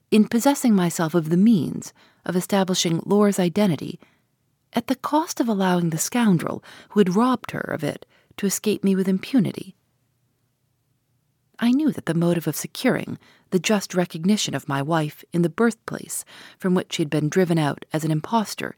in 0.10 0.28
possessing 0.28 0.74
myself 0.74 1.14
of 1.14 1.30
the 1.30 1.38
means 1.38 1.94
of 2.26 2.36
establishing 2.36 3.02
Laura's 3.06 3.38
identity 3.38 4.00
at 4.74 4.88
the 4.88 4.96
cost 4.96 5.40
of 5.40 5.48
allowing 5.48 5.90
the 5.90 5.98
scoundrel 5.98 6.64
who 6.90 7.00
had 7.00 7.16
robbed 7.16 7.52
her 7.52 7.60
of 7.60 7.84
it 7.84 8.06
to 8.38 8.46
escape 8.46 8.84
me 8.84 8.96
with 8.96 9.08
impunity. 9.08 9.76
I 11.60 11.72
knew 11.72 11.92
that 11.92 12.06
the 12.06 12.14
motive 12.14 12.48
of 12.48 12.56
securing 12.56 13.18
the 13.52 13.60
just 13.60 13.94
recognition 13.94 14.54
of 14.54 14.68
my 14.68 14.82
wife 14.82 15.24
in 15.32 15.42
the 15.42 15.50
birthplace 15.50 16.26
from 16.58 16.74
which 16.76 16.94
she 16.94 17.02
had 17.02 17.10
been 17.10 17.30
driven 17.30 17.58
out 17.58 17.86
as 17.94 18.04
an 18.04 18.12
impostor, 18.12 18.76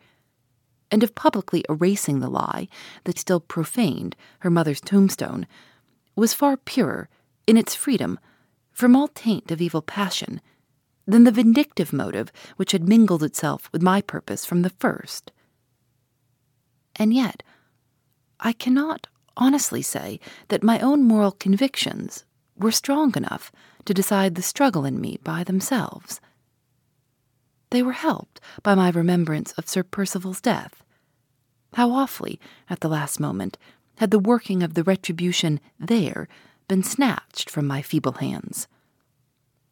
and 0.91 1.03
of 1.03 1.15
publicly 1.15 1.63
erasing 1.69 2.19
the 2.19 2.29
lie 2.29 2.67
that 3.03 3.19
still 3.19 3.39
profaned 3.39 4.15
her 4.39 4.49
mother's 4.49 4.81
tombstone, 4.81 5.47
was 6.15 6.33
far 6.33 6.57
purer 6.57 7.09
in 7.45 7.57
its 7.57 7.75
freedom 7.75 8.19
from 8.71 8.95
all 8.95 9.07
taint 9.07 9.51
of 9.51 9.61
evil 9.61 9.81
passion 9.81 10.41
than 11.05 11.23
the 11.23 11.31
vindictive 11.31 11.93
motive 11.93 12.31
which 12.57 12.73
had 12.73 12.87
mingled 12.87 13.23
itself 13.23 13.69
with 13.71 13.81
my 13.81 14.01
purpose 14.01 14.45
from 14.45 14.61
the 14.61 14.69
first. 14.69 15.31
And 16.95 17.13
yet, 17.13 17.43
I 18.39 18.53
cannot 18.53 19.07
honestly 19.35 19.81
say 19.81 20.19
that 20.49 20.63
my 20.63 20.79
own 20.79 21.03
moral 21.03 21.31
convictions 21.31 22.25
were 22.57 22.71
strong 22.71 23.15
enough 23.15 23.51
to 23.85 23.93
decide 23.93 24.35
the 24.35 24.41
struggle 24.41 24.83
in 24.83 24.99
me 24.99 25.19
by 25.23 25.43
themselves. 25.43 26.19
They 27.69 27.83
were 27.83 27.93
helped 27.93 28.39
by 28.63 28.75
my 28.75 28.89
remembrance 28.89 29.51
of 29.53 29.67
Sir 29.67 29.83
Percival's 29.83 30.39
death. 30.39 30.83
How 31.73 31.91
awfully, 31.91 32.39
at 32.69 32.79
the 32.79 32.87
last 32.87 33.19
moment, 33.19 33.57
had 33.97 34.11
the 34.11 34.19
working 34.19 34.63
of 34.63 34.73
the 34.73 34.83
retribution 34.83 35.59
there 35.79 36.27
been 36.67 36.83
snatched 36.83 37.49
from 37.49 37.67
my 37.67 37.81
feeble 37.81 38.13
hands. 38.13 38.67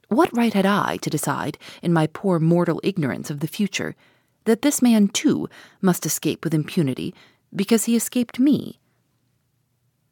What 0.10 0.36
right 0.36 0.54
had 0.54 0.66
I 0.66 0.98
to 0.98 1.10
decide, 1.10 1.58
in 1.82 1.94
my 1.94 2.08
poor 2.08 2.40
mortal 2.40 2.82
ignorance 2.84 3.30
of 3.30 3.40
the 3.40 3.48
future, 3.48 3.96
that 4.44 4.62
this 4.62 4.82
man 4.82 5.08
too 5.08 5.50
must 5.82 6.06
escape 6.06 6.44
with 6.44 6.54
impunity 6.54 7.16
because 7.56 7.86
he 7.86 7.96
escaped 7.96 8.40
me? 8.40 8.80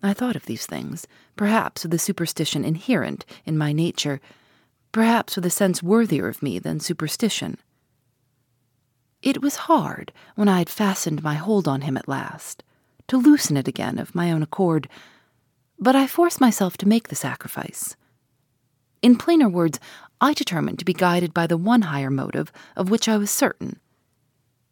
I 0.02 0.14
thought 0.14 0.36
of 0.36 0.46
these 0.46 0.66
things, 0.66 1.06
perhaps 1.36 1.84
with 1.84 1.94
a 1.94 2.00
superstition 2.00 2.66
inherent 2.66 3.26
in 3.46 3.58
my 3.58 3.72
nature, 3.72 4.20
perhaps 4.92 5.36
with 5.36 5.46
a 5.46 5.50
sense 5.50 5.84
worthier 5.84 6.28
of 6.28 6.42
me 6.42 6.60
than 6.60 6.80
superstition. 6.80 7.58
It 9.24 9.42
was 9.42 9.56
hard, 9.56 10.12
when 10.36 10.50
I 10.50 10.60
had 10.60 10.70
fastened 10.70 11.24
my 11.24 11.36
hold 11.36 11.66
on 11.66 11.82
him 11.82 11.96
at 11.96 12.10
last, 12.10 12.62
to 13.08 13.16
loosen 13.16 13.56
it 13.56 13.70
again 13.70 13.98
of 13.98 14.14
my 14.14 14.30
own 14.34 14.44
accord, 14.44 14.90
but 15.80 15.96
I 15.96 16.08
forced 16.08 16.42
myself 16.42 16.76
to 16.78 16.88
make 16.90 17.08
the 17.08 17.16
sacrifice. 17.16 17.96
In 19.02 19.18
plainer 19.18 19.48
words, 19.48 19.80
I 20.20 20.34
determined 20.34 20.78
to 20.80 20.86
be 20.86 20.94
guided 20.94 21.34
by 21.34 21.48
the 21.48 21.56
one 21.56 21.84
higher 21.84 22.10
motive 22.10 22.52
of 22.76 22.90
which 22.90 23.08
I 23.08 23.18
was 23.18 23.32
certain 23.32 23.80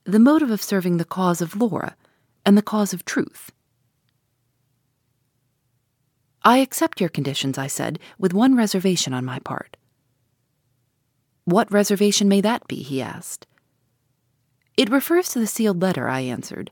the 0.04 0.20
motive 0.20 0.50
of 0.50 0.64
serving 0.64 0.98
the 0.98 1.06
cause 1.06 1.42
of 1.42 1.56
Laura 1.56 1.96
and 2.44 2.58
the 2.58 2.64
cause 2.64 2.92
of 2.92 3.06
truth. 3.06 3.52
I 6.44 6.58
accept 6.58 7.00
your 7.00 7.10
conditions, 7.10 7.60
I 7.60 7.68
said, 7.68 8.00
with 8.18 8.34
one 8.34 8.56
reservation 8.56 9.14
on 9.14 9.24
my 9.24 9.38
part. 9.40 9.78
What 11.46 11.72
reservation 11.72 12.28
may 12.28 12.42
that 12.42 12.68
be? 12.68 12.78
he 12.78 13.00
asked. 13.00 13.46
It 14.82 14.90
refers 14.90 15.30
to 15.30 15.40
the 15.40 15.46
sealed 15.46 15.80
letter, 15.80 16.10
I 16.10 16.22
answered. 16.22 16.72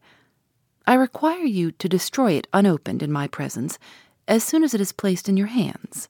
I 0.87 0.95
require 0.95 1.43
you 1.43 1.71
to 1.73 1.87
destroy 1.87 2.31
it 2.31 2.47
unopened 2.51 3.03
in 3.03 3.11
my 3.11 3.27
presence 3.27 3.77
as 4.27 4.43
soon 4.43 4.63
as 4.63 4.73
it 4.73 4.81
is 4.81 4.91
placed 4.91 5.29
in 5.29 5.37
your 5.37 5.45
hands. 5.45 6.09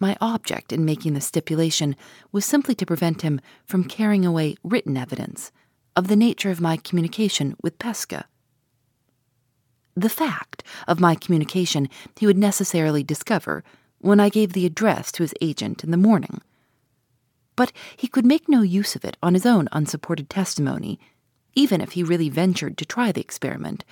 My 0.00 0.16
object 0.20 0.72
in 0.72 0.84
making 0.84 1.14
the 1.14 1.20
stipulation 1.20 1.94
was 2.32 2.44
simply 2.44 2.74
to 2.74 2.84
prevent 2.84 3.22
him 3.22 3.40
from 3.64 3.84
carrying 3.84 4.26
away 4.26 4.56
written 4.64 4.96
evidence 4.96 5.52
of 5.94 6.08
the 6.08 6.16
nature 6.16 6.50
of 6.50 6.60
my 6.60 6.76
communication 6.76 7.54
with 7.62 7.78
Pesca. 7.78 8.24
The 9.94 10.08
fact 10.08 10.64
of 10.88 10.98
my 10.98 11.14
communication 11.14 11.88
he 12.18 12.26
would 12.26 12.36
necessarily 12.36 13.04
discover 13.04 13.62
when 14.00 14.18
I 14.18 14.28
gave 14.28 14.54
the 14.54 14.66
address 14.66 15.12
to 15.12 15.22
his 15.22 15.34
agent 15.40 15.84
in 15.84 15.92
the 15.92 15.96
morning. 15.96 16.40
But 17.56 17.72
he 17.96 18.08
could 18.08 18.24
make 18.24 18.48
no 18.48 18.62
use 18.62 18.96
of 18.96 19.04
it 19.04 19.16
on 19.22 19.34
his 19.34 19.46
own 19.46 19.68
unsupported 19.72 20.30
testimony, 20.30 20.98
even 21.54 21.80
if 21.80 21.92
he 21.92 22.02
really 22.02 22.28
ventured 22.28 22.78
to 22.78 22.84
try 22.84 23.12
the 23.12 23.20
experiment, 23.20 23.84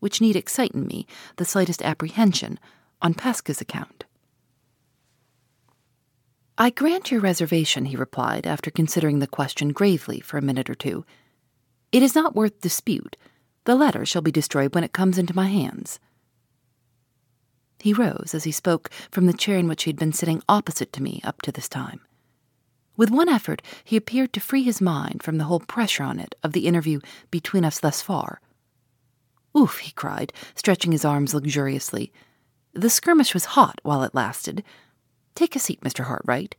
which 0.00 0.20
need 0.20 0.36
excite 0.36 0.72
in 0.72 0.86
me 0.86 1.06
the 1.36 1.44
slightest 1.44 1.82
apprehension 1.82 2.58
on 3.00 3.14
Pesca's 3.14 3.60
account. 3.60 4.04
I 6.56 6.70
grant 6.70 7.10
your 7.10 7.20
reservation, 7.20 7.86
he 7.86 7.96
replied, 7.96 8.46
after 8.46 8.70
considering 8.70 9.18
the 9.18 9.26
question 9.26 9.72
gravely 9.72 10.20
for 10.20 10.38
a 10.38 10.42
minute 10.42 10.70
or 10.70 10.74
two. 10.74 11.04
It 11.90 12.02
is 12.02 12.14
not 12.14 12.34
worth 12.34 12.60
dispute 12.60 13.16
the 13.64 13.74
letter 13.74 14.04
shall 14.04 14.22
be 14.22 14.30
destroyed 14.30 14.74
when 14.74 14.84
it 14.84 14.92
comes 14.92 15.18
into 15.18 15.34
my 15.34 15.46
hands. 15.46 15.98
He 17.78 17.92
rose 17.92 18.32
as 18.34 18.44
he 18.44 18.52
spoke 18.52 18.90
from 19.10 19.26
the 19.26 19.32
chair 19.32 19.58
in 19.58 19.68
which 19.68 19.84
he 19.84 19.90
had 19.90 19.98
been 19.98 20.12
sitting 20.12 20.42
opposite 20.48 20.92
to 20.94 21.02
me 21.02 21.20
up 21.24 21.42
to 21.42 21.52
this 21.52 21.68
time. 21.68 22.00
With 22.96 23.10
one 23.10 23.28
effort, 23.28 23.60
he 23.82 23.96
appeared 23.96 24.32
to 24.32 24.40
free 24.40 24.62
his 24.62 24.80
mind 24.80 25.22
from 25.22 25.38
the 25.38 25.44
whole 25.44 25.60
pressure 25.60 26.04
on 26.04 26.20
it 26.20 26.34
of 26.42 26.52
the 26.52 26.66
interview 26.66 27.00
between 27.30 27.64
us 27.64 27.80
thus 27.80 28.00
far. 28.00 28.40
Oof, 29.56 29.78
he 29.78 29.92
cried, 29.92 30.32
stretching 30.54 30.92
his 30.92 31.04
arms 31.04 31.34
luxuriously. 31.34 32.12
The 32.72 32.90
skirmish 32.90 33.34
was 33.34 33.44
hot 33.56 33.80
while 33.82 34.02
it 34.02 34.14
lasted. 34.14 34.64
Take 35.34 35.56
a 35.56 35.60
seat, 35.60 35.80
Mr. 35.80 36.04
Hartright. 36.04 36.54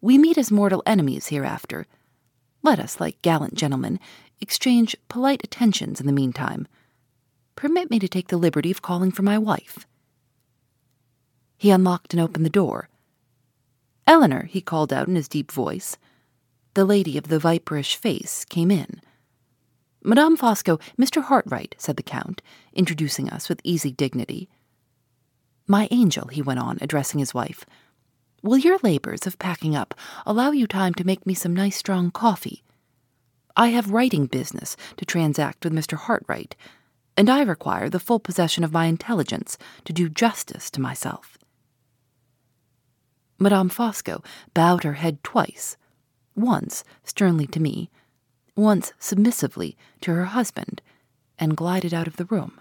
We 0.00 0.18
meet 0.18 0.38
as 0.38 0.50
mortal 0.50 0.82
enemies 0.86 1.28
hereafter. 1.28 1.86
Let 2.62 2.78
us, 2.78 3.00
like 3.00 3.22
gallant 3.22 3.54
gentlemen, 3.54 3.98
exchange 4.40 4.96
polite 5.08 5.42
attentions 5.42 6.00
in 6.00 6.06
the 6.06 6.12
meantime. 6.12 6.66
Permit 7.56 7.90
me 7.90 7.98
to 7.98 8.08
take 8.08 8.28
the 8.28 8.36
liberty 8.36 8.70
of 8.70 8.82
calling 8.82 9.10
for 9.10 9.22
my 9.22 9.38
wife. 9.38 9.86
He 11.56 11.70
unlocked 11.70 12.14
and 12.14 12.20
opened 12.20 12.44
the 12.44 12.50
door. 12.50 12.89
Eleanor, 14.10 14.42
he 14.50 14.60
called 14.60 14.92
out 14.92 15.06
in 15.06 15.14
his 15.14 15.28
deep 15.28 15.52
voice. 15.52 15.96
The 16.74 16.84
lady 16.84 17.16
of 17.16 17.28
the 17.28 17.38
viperish 17.38 17.94
face 17.94 18.44
came 18.44 18.68
in. 18.68 19.00
Madame 20.02 20.36
Fosco, 20.36 20.80
Mr. 20.98 21.22
Hartright, 21.22 21.74
said 21.78 21.96
the 21.96 22.02
Count, 22.02 22.42
introducing 22.72 23.30
us 23.30 23.48
with 23.48 23.60
easy 23.62 23.92
dignity. 23.92 24.48
My 25.68 25.86
angel, 25.92 26.26
he 26.26 26.42
went 26.42 26.58
on, 26.58 26.78
addressing 26.80 27.20
his 27.20 27.32
wife, 27.32 27.64
will 28.42 28.58
your 28.58 28.78
labors 28.82 29.28
of 29.28 29.38
packing 29.38 29.76
up 29.76 29.94
allow 30.26 30.50
you 30.50 30.66
time 30.66 30.94
to 30.94 31.06
make 31.06 31.24
me 31.24 31.32
some 31.32 31.54
nice 31.54 31.76
strong 31.76 32.10
coffee? 32.10 32.64
I 33.56 33.68
have 33.68 33.92
writing 33.92 34.26
business 34.26 34.76
to 34.96 35.04
transact 35.04 35.62
with 35.62 35.72
Mr. 35.72 35.96
Hartright, 35.96 36.56
and 37.16 37.30
I 37.30 37.42
require 37.42 37.88
the 37.88 38.00
full 38.00 38.18
possession 38.18 38.64
of 38.64 38.72
my 38.72 38.86
intelligence 38.86 39.56
to 39.84 39.92
do 39.92 40.08
justice 40.08 40.68
to 40.72 40.80
myself. 40.80 41.38
Madame 43.42 43.70
Fosco 43.70 44.22
bowed 44.52 44.84
her 44.84 44.92
head 44.92 45.24
twice, 45.24 45.78
once 46.36 46.84
sternly 47.02 47.46
to 47.46 47.58
me, 47.58 47.90
once 48.54 48.92
submissively 48.98 49.78
to 50.02 50.12
her 50.12 50.26
husband, 50.26 50.82
and 51.38 51.56
glided 51.56 51.94
out 51.94 52.06
of 52.06 52.16
the 52.16 52.26
room. 52.26 52.60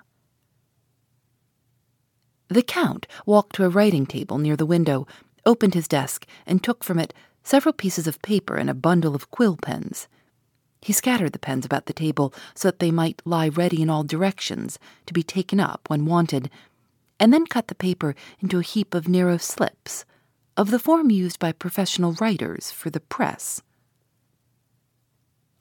The 2.47 2.63
Count 2.63 3.07
walked 3.25 3.57
to 3.57 3.65
a 3.65 3.69
writing 3.69 4.05
table 4.05 4.37
near 4.37 4.55
the 4.55 4.65
window, 4.65 5.05
opened 5.45 5.73
his 5.73 5.87
desk, 5.87 6.25
and 6.45 6.63
took 6.63 6.83
from 6.83 6.97
it 6.97 7.13
several 7.43 7.73
pieces 7.73 8.07
of 8.07 8.21
paper 8.21 8.55
and 8.55 8.69
a 8.69 8.73
bundle 8.73 9.15
of 9.15 9.29
quill 9.31 9.57
pens. 9.61 10.07
He 10.81 10.93
scattered 10.93 11.33
the 11.33 11.39
pens 11.39 11.65
about 11.65 11.87
the 11.87 11.93
table 11.93 12.33
so 12.55 12.69
that 12.69 12.79
they 12.79 12.89
might 12.89 13.21
lie 13.25 13.49
ready 13.49 13.81
in 13.81 13.89
all 13.89 14.03
directions 14.05 14.79
to 15.07 15.13
be 15.13 15.23
taken 15.23 15.59
up 15.59 15.89
when 15.89 16.05
wanted, 16.05 16.49
and 17.19 17.33
then 17.33 17.45
cut 17.45 17.67
the 17.67 17.75
paper 17.75 18.15
into 18.39 18.59
a 18.59 18.63
heap 18.63 18.93
of 18.93 19.09
narrow 19.09 19.37
slips, 19.37 20.05
of 20.59 20.71
the 20.71 20.77
form 20.77 21.09
used 21.09 21.39
by 21.39 21.53
professional 21.53 22.11
writers 22.19 22.69
for 22.69 22.89
the 22.89 22.99
press. 22.99 23.61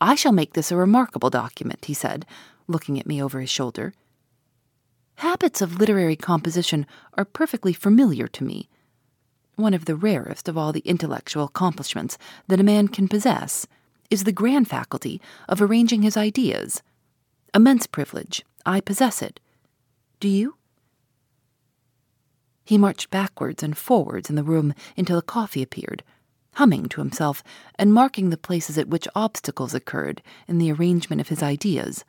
I 0.01 0.17
shall 0.17 0.33
make 0.33 0.55
this 0.55 0.73
a 0.73 0.77
remarkable 0.77 1.31
document, 1.31 1.85
he 1.85 1.95
said, 1.95 2.27
looking 2.67 2.99
at 2.99 3.07
me 3.07 3.23
over 3.23 3.41
his 3.41 3.49
shoulder. 3.49 3.95
Habits 5.19 5.63
of 5.63 5.79
literary 5.79 6.17
composition 6.17 6.85
are 7.15 7.25
perfectly 7.25 7.73
familiar 7.73 8.27
to 8.27 8.43
me. 8.43 8.69
One 9.55 9.73
of 9.73 9.85
the 9.85 9.95
rarest 9.95 10.49
of 10.49 10.59
all 10.59 10.73
the 10.73 10.81
intellectual 10.81 11.45
accomplishments 11.45 12.19
that 12.49 12.59
a 12.59 12.65
man 12.65 12.89
can 12.89 13.07
possess 13.07 13.69
is 14.11 14.25
the 14.25 14.33
grand 14.33 14.67
faculty 14.67 15.21
of 15.49 15.63
arranging 15.63 16.03
his 16.03 16.17
ideas. 16.17 16.83
Immense 17.55 17.87
privilege. 17.87 18.45
I 18.67 18.81
possess 18.81 19.23
it. 19.23 19.39
Do 20.19 20.27
you? 20.27 20.58
He 22.69 22.77
marched 22.77 23.09
backwards 23.09 23.63
and 23.63 23.79
forwards 23.79 24.29
in 24.29 24.37
the 24.37 24.45
room 24.45 24.75
until 24.95 25.17
a 25.17 25.23
coffee 25.23 25.63
appeared, 25.63 26.03
humming 26.57 26.85
to 26.91 27.01
himself 27.01 27.43
and 27.77 27.95
marking 27.95 28.29
the 28.29 28.37
places 28.37 28.77
at 28.77 28.89
which 28.89 29.09
obstacles 29.15 29.73
occurred 29.73 30.21
in 30.47 30.59
the 30.59 30.71
arrangement 30.71 31.23
of 31.23 31.29
his 31.29 31.43
ideas 31.43 32.05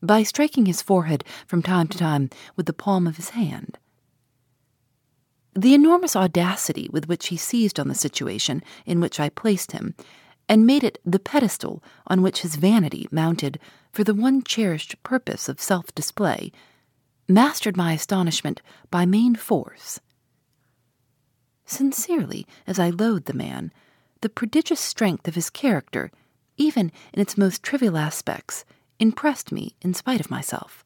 by 0.00 0.22
striking 0.22 0.66
his 0.66 0.80
forehead 0.80 1.24
from 1.44 1.60
time 1.60 1.88
to 1.88 1.98
time 1.98 2.30
with 2.54 2.66
the 2.66 2.72
palm 2.72 3.08
of 3.08 3.16
his 3.16 3.30
hand. 3.30 3.78
The 5.56 5.74
enormous 5.74 6.14
audacity 6.14 6.88
with 6.92 7.08
which 7.08 7.26
he 7.26 7.36
seized 7.36 7.80
on 7.80 7.88
the 7.88 7.94
situation 7.96 8.62
in 8.84 9.00
which 9.00 9.18
I 9.18 9.28
placed 9.28 9.72
him 9.72 9.96
and 10.48 10.64
made 10.64 10.84
it 10.84 11.00
the 11.04 11.18
pedestal 11.18 11.82
on 12.06 12.22
which 12.22 12.42
his 12.42 12.54
vanity 12.54 13.08
mounted 13.10 13.58
for 13.90 14.04
the 14.04 14.14
one 14.14 14.44
cherished 14.44 15.02
purpose 15.02 15.48
of 15.48 15.60
self 15.60 15.92
display, 15.96 16.52
mastered 17.28 17.76
my 17.76 17.92
astonishment 17.92 18.62
by 18.90 19.04
main 19.04 19.34
force. 19.34 20.00
Sincerely, 21.64 22.46
as 22.66 22.78
I 22.78 22.90
loathed 22.90 23.26
the 23.26 23.34
man, 23.34 23.72
the 24.20 24.28
prodigious 24.28 24.80
strength 24.80 25.26
of 25.26 25.34
his 25.34 25.50
character, 25.50 26.10
even 26.56 26.92
in 27.12 27.20
its 27.20 27.36
most 27.36 27.62
trivial 27.62 27.96
aspects, 27.96 28.64
impressed 28.98 29.52
me 29.52 29.76
in 29.82 29.94
spite 29.94 30.20
of 30.20 30.30
myself. 30.30 30.84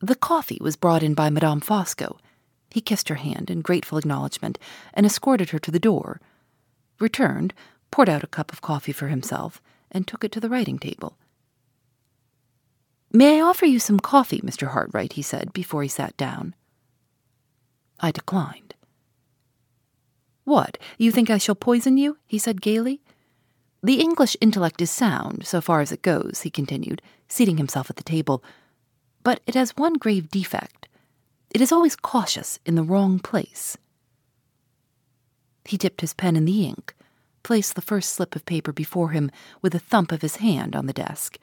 The 0.00 0.16
coffee 0.16 0.58
was 0.60 0.76
brought 0.76 1.02
in 1.02 1.14
by 1.14 1.30
Madame 1.30 1.60
Fosco. 1.60 2.18
He 2.70 2.80
kissed 2.80 3.08
her 3.08 3.16
hand 3.16 3.50
in 3.50 3.60
grateful 3.60 3.98
acknowledgment 3.98 4.58
and 4.94 5.06
escorted 5.06 5.50
her 5.50 5.58
to 5.60 5.70
the 5.70 5.78
door 5.78 6.20
returned, 7.02 7.52
poured 7.90 8.08
out 8.08 8.24
a 8.24 8.28
cup 8.28 8.52
of 8.52 8.62
coffee 8.62 8.92
for 8.92 9.08
himself, 9.08 9.60
and 9.90 10.06
took 10.06 10.24
it 10.24 10.32
to 10.32 10.40
the 10.40 10.48
writing 10.48 10.78
table. 10.78 11.18
May 13.14 13.38
I 13.38 13.42
offer 13.42 13.66
you 13.66 13.78
some 13.78 14.00
coffee, 14.00 14.40
Mr. 14.40 14.68
Hartright? 14.68 15.12
he 15.12 15.22
said 15.22 15.52
before 15.52 15.82
he 15.82 15.88
sat 15.88 16.16
down. 16.16 16.54
I 18.00 18.10
declined. 18.10 18.74
What, 20.44 20.78
you 20.96 21.12
think 21.12 21.28
I 21.28 21.36
shall 21.36 21.54
poison 21.54 21.98
you? 21.98 22.16
he 22.26 22.38
said 22.38 22.62
gaily. 22.62 23.02
The 23.82 24.00
English 24.00 24.36
intellect 24.40 24.80
is 24.80 24.90
sound, 24.90 25.46
so 25.46 25.60
far 25.60 25.82
as 25.82 25.92
it 25.92 26.00
goes, 26.00 26.40
he 26.42 26.50
continued, 26.50 27.02
seating 27.28 27.58
himself 27.58 27.90
at 27.90 27.96
the 27.96 28.02
table, 28.02 28.42
but 29.22 29.40
it 29.46 29.54
has 29.54 29.76
one 29.76 29.94
grave 29.94 30.30
defect. 30.30 30.88
It 31.50 31.60
is 31.60 31.70
always 31.70 31.96
cautious 31.96 32.60
in 32.64 32.76
the 32.76 32.82
wrong 32.82 33.18
place. 33.18 33.76
He 35.66 35.76
dipped 35.76 36.00
his 36.00 36.14
pen 36.14 36.34
in 36.34 36.46
the 36.46 36.64
ink, 36.64 36.94
placed 37.42 37.74
the 37.74 37.82
first 37.82 38.10
slip 38.10 38.34
of 38.34 38.46
paper 38.46 38.72
before 38.72 39.10
him 39.10 39.30
with 39.60 39.74
a 39.74 39.78
thump 39.78 40.12
of 40.12 40.22
his 40.22 40.36
hand 40.36 40.74
on 40.74 40.86
the 40.86 40.92
desk, 40.92 41.38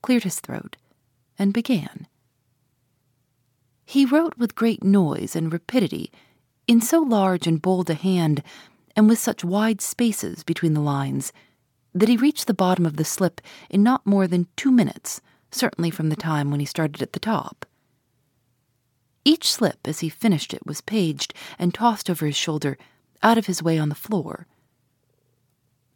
cleared 0.00 0.24
his 0.24 0.40
throat, 0.40 0.76
and 1.40 1.52
began. 1.52 2.06
He 3.84 4.04
wrote 4.04 4.36
with 4.38 4.54
great 4.54 4.84
noise 4.84 5.34
and 5.34 5.52
rapidity, 5.52 6.12
in 6.68 6.80
so 6.80 7.00
large 7.00 7.48
and 7.48 7.60
bold 7.60 7.90
a 7.90 7.94
hand, 7.94 8.44
and 8.94 9.08
with 9.08 9.18
such 9.18 9.42
wide 9.42 9.80
spaces 9.80 10.44
between 10.44 10.74
the 10.74 10.80
lines, 10.80 11.32
that 11.92 12.08
he 12.08 12.16
reached 12.16 12.46
the 12.46 12.54
bottom 12.54 12.86
of 12.86 12.96
the 12.96 13.04
slip 13.04 13.40
in 13.68 13.82
not 13.82 14.06
more 14.06 14.28
than 14.28 14.46
two 14.54 14.70
minutes, 14.70 15.20
certainly 15.50 15.90
from 15.90 16.10
the 16.10 16.14
time 16.14 16.50
when 16.50 16.60
he 16.60 16.66
started 16.66 17.02
at 17.02 17.14
the 17.14 17.18
top. 17.18 17.66
Each 19.24 19.50
slip 19.50 19.78
as 19.86 20.00
he 20.00 20.08
finished 20.08 20.54
it 20.54 20.64
was 20.66 20.80
paged 20.80 21.34
and 21.58 21.74
tossed 21.74 22.08
over 22.08 22.26
his 22.26 22.36
shoulder 22.36 22.78
out 23.22 23.38
of 23.38 23.46
his 23.46 23.62
way 23.62 23.78
on 23.78 23.88
the 23.88 23.94
floor. 23.94 24.46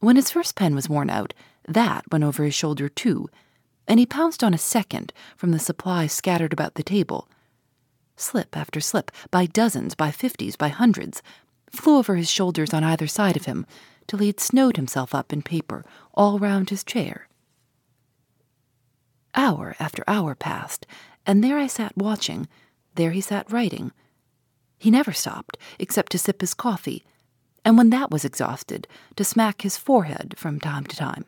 When 0.01 0.17
his 0.17 0.31
first 0.31 0.57
pen 0.57 0.75
was 0.75 0.89
worn 0.89 1.11
out, 1.11 1.33
that 1.67 2.11
went 2.11 2.25
over 2.25 2.45
his 2.45 2.55
shoulder 2.55 2.89
too, 2.89 3.29
and 3.87 3.99
he 3.99 4.07
pounced 4.07 4.43
on 4.43 4.55
a 4.55 4.59
second 4.59 5.13
from 5.37 5.51
the 5.51 5.59
supplies 5.59 6.13
scattered 6.13 6.53
about 6.53 6.75
the 6.75 6.83
table. 6.83 7.29
Slip 8.17 8.57
after 8.57 8.81
slip, 8.81 9.11
by 9.31 9.47
dozens, 9.47 9.95
by 9.95 10.11
fifties, 10.11 10.57
by 10.57 10.69
hundreds, 10.69 11.23
flew 11.71 11.99
over 11.99 12.17
his 12.17 12.31
shoulders 12.31 12.73
on 12.73 12.85
either 12.85 13.07
side 13.07 13.37
of 13.37 13.47
him, 13.47 13.67
till 14.07 14.19
he 14.21 14.29
had 14.29 14.41
snowed 14.41 14.77
himself 14.77 15.15
up 15.15 15.33
in 15.33 15.43
paper 15.43 15.85
all 16.15 16.39
round 16.39 16.71
his 16.71 16.85
chair. 16.85 17.29
Hour 19.35 19.75
after 19.81 20.05
hour 20.07 20.35
passed, 20.35 20.87
and 21.27 21.43
there 21.43 21.59
I 21.59 21.67
sat 21.67 21.97
watching, 21.97 22.49
there 22.95 23.11
he 23.11 23.21
sat 23.21 23.51
writing. 23.51 23.93
He 24.79 24.91
never 24.91 25.13
stopped, 25.13 25.57
except 25.79 26.13
to 26.13 26.19
sip 26.19 26.41
his 26.41 26.55
coffee, 26.55 27.05
and 27.65 27.77
when 27.77 27.91
that 27.91 28.11
was 28.11 28.25
exhausted, 28.25 28.87
to 29.17 29.25
smack 29.25 29.63
his 29.63 29.77
forehead 29.77 30.35
from 30.37 30.61
time 30.61 30.85
to 30.85 30.97
time. 30.97 31.25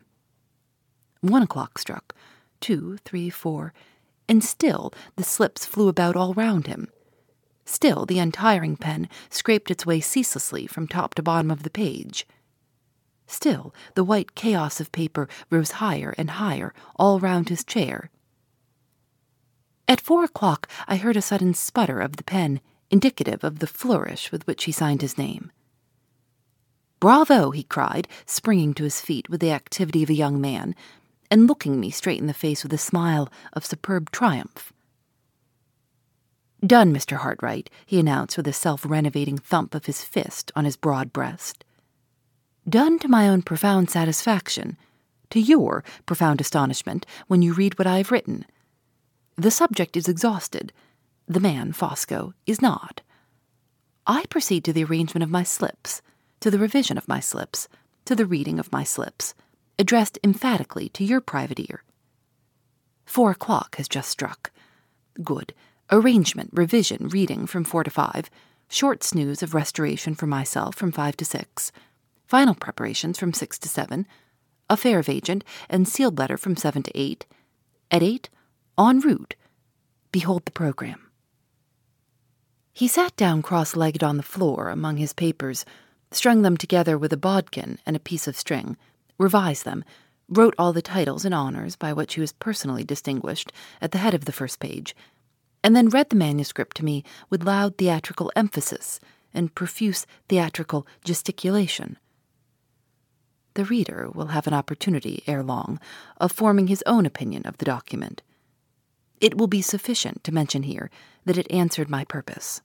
One 1.21 1.41
o'clock 1.41 1.79
struck, 1.79 2.13
two, 2.59 2.97
three, 3.05 3.29
four, 3.29 3.73
and 4.27 4.43
still 4.43 4.93
the 5.15 5.23
slips 5.23 5.65
flew 5.65 5.87
about 5.87 6.15
all 6.15 6.33
round 6.33 6.67
him. 6.67 6.89
Still 7.65 8.05
the 8.05 8.19
untiring 8.19 8.77
pen 8.77 9.09
scraped 9.29 9.69
its 9.69 9.85
way 9.85 9.99
ceaselessly 9.99 10.67
from 10.67 10.87
top 10.87 11.15
to 11.15 11.23
bottom 11.23 11.51
of 11.51 11.63
the 11.63 11.69
page. 11.69 12.25
Still 13.27 13.73
the 13.93 14.05
white 14.05 14.35
chaos 14.35 14.79
of 14.79 14.91
paper 14.91 15.27
rose 15.49 15.71
higher 15.71 16.15
and 16.17 16.31
higher 16.31 16.73
all 16.95 17.19
round 17.19 17.49
his 17.49 17.65
chair. 17.65 18.09
At 19.87 20.01
four 20.01 20.23
o'clock 20.23 20.69
I 20.87 20.95
heard 20.95 21.17
a 21.17 21.21
sudden 21.21 21.53
sputter 21.53 21.99
of 21.99 22.15
the 22.15 22.23
pen, 22.23 22.61
indicative 22.89 23.43
of 23.43 23.59
the 23.59 23.67
flourish 23.67 24.31
with 24.31 24.47
which 24.47 24.63
he 24.63 24.71
signed 24.71 25.01
his 25.01 25.17
name. 25.17 25.51
Bravo, 26.99 27.51
he 27.51 27.63
cried, 27.63 28.07
springing 28.25 28.73
to 28.73 28.83
his 28.83 29.01
feet 29.01 29.29
with 29.29 29.39
the 29.39 29.51
activity 29.51 30.03
of 30.03 30.09
a 30.09 30.15
young 30.15 30.41
man, 30.41 30.73
and 31.29 31.47
looking 31.47 31.79
me 31.79 31.89
straight 31.89 32.19
in 32.19 32.27
the 32.27 32.33
face 32.33 32.63
with 32.63 32.73
a 32.73 32.77
smile 32.77 33.29
of 33.53 33.65
superb 33.65 34.11
triumph. 34.11 34.73
Done, 36.65 36.93
Mr. 36.93 37.17
Hartright, 37.17 37.69
he 37.85 37.99
announced 37.99 38.37
with 38.37 38.47
a 38.47 38.53
self 38.53 38.85
renovating 38.85 39.37
thump 39.37 39.75
of 39.75 39.85
his 39.85 40.03
fist 40.03 40.51
on 40.55 40.65
his 40.65 40.75
broad 40.75 41.13
breast. 41.13 41.63
Done 42.67 42.99
to 42.99 43.07
my 43.07 43.29
own 43.29 43.41
profound 43.41 43.89
satisfaction, 43.89 44.77
to 45.29 45.39
your 45.39 45.83
profound 46.05 46.41
astonishment 46.41 47.05
when 47.27 47.41
you 47.41 47.53
read 47.53 47.77
what 47.77 47.87
I 47.87 47.97
have 47.97 48.11
written. 48.11 48.45
The 49.35 49.51
subject 49.51 49.95
is 49.95 50.07
exhausted. 50.07 50.73
The 51.27 51.39
man, 51.39 51.73
Fosco, 51.73 52.33
is 52.45 52.61
not. 52.61 53.01
I 54.07 54.25
proceed 54.25 54.63
to 54.63 54.73
the 54.73 54.83
arrangement 54.83 55.23
of 55.23 55.29
my 55.29 55.43
slips 55.43 56.01
to 56.39 56.51
the 56.51 56.59
revision 56.59 56.97
of 56.97 57.07
my 57.07 57.19
slips, 57.19 57.67
to 58.05 58.15
the 58.15 58.25
reading 58.25 58.59
of 58.59 58.71
my 58.71 58.83
slips, 58.83 59.33
addressed 59.79 60.19
emphatically 60.23 60.89
to 60.89 61.03
your 61.03 61.21
private 61.21 61.59
ear. 61.59 61.83
Four 63.05 63.31
o'clock 63.31 63.75
has 63.77 63.87
just 63.87 64.09
struck. 64.09 64.51
Good. 65.23 65.53
Arrangement, 65.91 66.49
revision, 66.53 67.07
reading 67.09 67.47
from 67.47 67.63
four 67.63 67.83
to 67.83 67.89
five. 67.89 68.29
Short 68.69 69.03
snooze 69.03 69.41
of 69.41 69.53
restoration 69.53 70.15
for 70.15 70.27
myself 70.27 70.75
from 70.75 70.91
five 70.91 71.15
to 71.17 71.25
six. 71.25 71.71
Final 72.27 72.55
preparations 72.55 73.17
from 73.17 73.33
six 73.33 73.57
to 73.59 73.69
seven. 73.69 74.05
Affair 74.69 74.99
of 74.99 75.07
agent 75.07 75.43
and 75.69 75.87
sealed 75.87 76.17
letter 76.17 76.37
from 76.37 76.57
seven 76.57 76.83
to 76.83 76.91
eight. 76.93 77.25
At 77.89 78.03
eight, 78.03 78.29
en 78.77 78.99
route. 78.99 79.35
Behold 80.11 80.45
the 80.45 80.51
program. 80.51 81.09
He 82.73 82.87
sat 82.87 83.15
down 83.15 83.41
cross 83.41 83.75
legged 83.75 84.03
on 84.03 84.17
the 84.17 84.23
floor 84.23 84.69
among 84.69 84.97
his 84.97 85.13
papers 85.13 85.65
strung 86.11 86.41
them 86.41 86.57
together 86.57 86.97
with 86.97 87.13
a 87.13 87.17
bodkin 87.17 87.79
and 87.85 87.95
a 87.95 87.99
piece 88.01 88.27
of 88.27 88.37
string, 88.37 88.77
revised 89.17 89.65
them, 89.65 89.83
wrote 90.29 90.55
all 90.57 90.73
the 90.73 90.81
titles 90.81 91.25
and 91.25 91.33
honors 91.33 91.75
by 91.75 91.93
which 91.93 92.15
he 92.15 92.21
was 92.21 92.33
personally 92.33 92.83
distinguished 92.83 93.51
at 93.81 93.91
the 93.91 93.97
head 93.97 94.13
of 94.13 94.25
the 94.25 94.31
first 94.31 94.59
page, 94.59 94.95
and 95.63 95.75
then 95.75 95.89
read 95.89 96.09
the 96.09 96.15
manuscript 96.15 96.77
to 96.77 96.85
me 96.85 97.03
with 97.29 97.43
loud 97.43 97.77
theatrical 97.77 98.31
emphasis 98.35 98.99
and 99.33 99.55
profuse 99.55 100.05
theatrical 100.29 100.87
gesticulation. 101.03 101.97
The 103.53 103.65
reader 103.65 104.09
will 104.13 104.27
have 104.27 104.47
an 104.47 104.53
opportunity 104.53 105.23
ere 105.25 105.43
long 105.43 105.79
of 106.17 106.31
forming 106.31 106.67
his 106.67 106.83
own 106.85 107.05
opinion 107.05 107.43
of 107.45 107.57
the 107.57 107.65
document. 107.65 108.21
It 109.19 109.37
will 109.37 109.47
be 109.47 109.63
sufficient 109.63 110.23
to 110.25 110.33
mention 110.33 110.63
here 110.63 110.91
that 111.25 111.37
it 111.37 111.51
answered 111.51 111.89
my 111.89 112.05
purpose. 112.05 112.61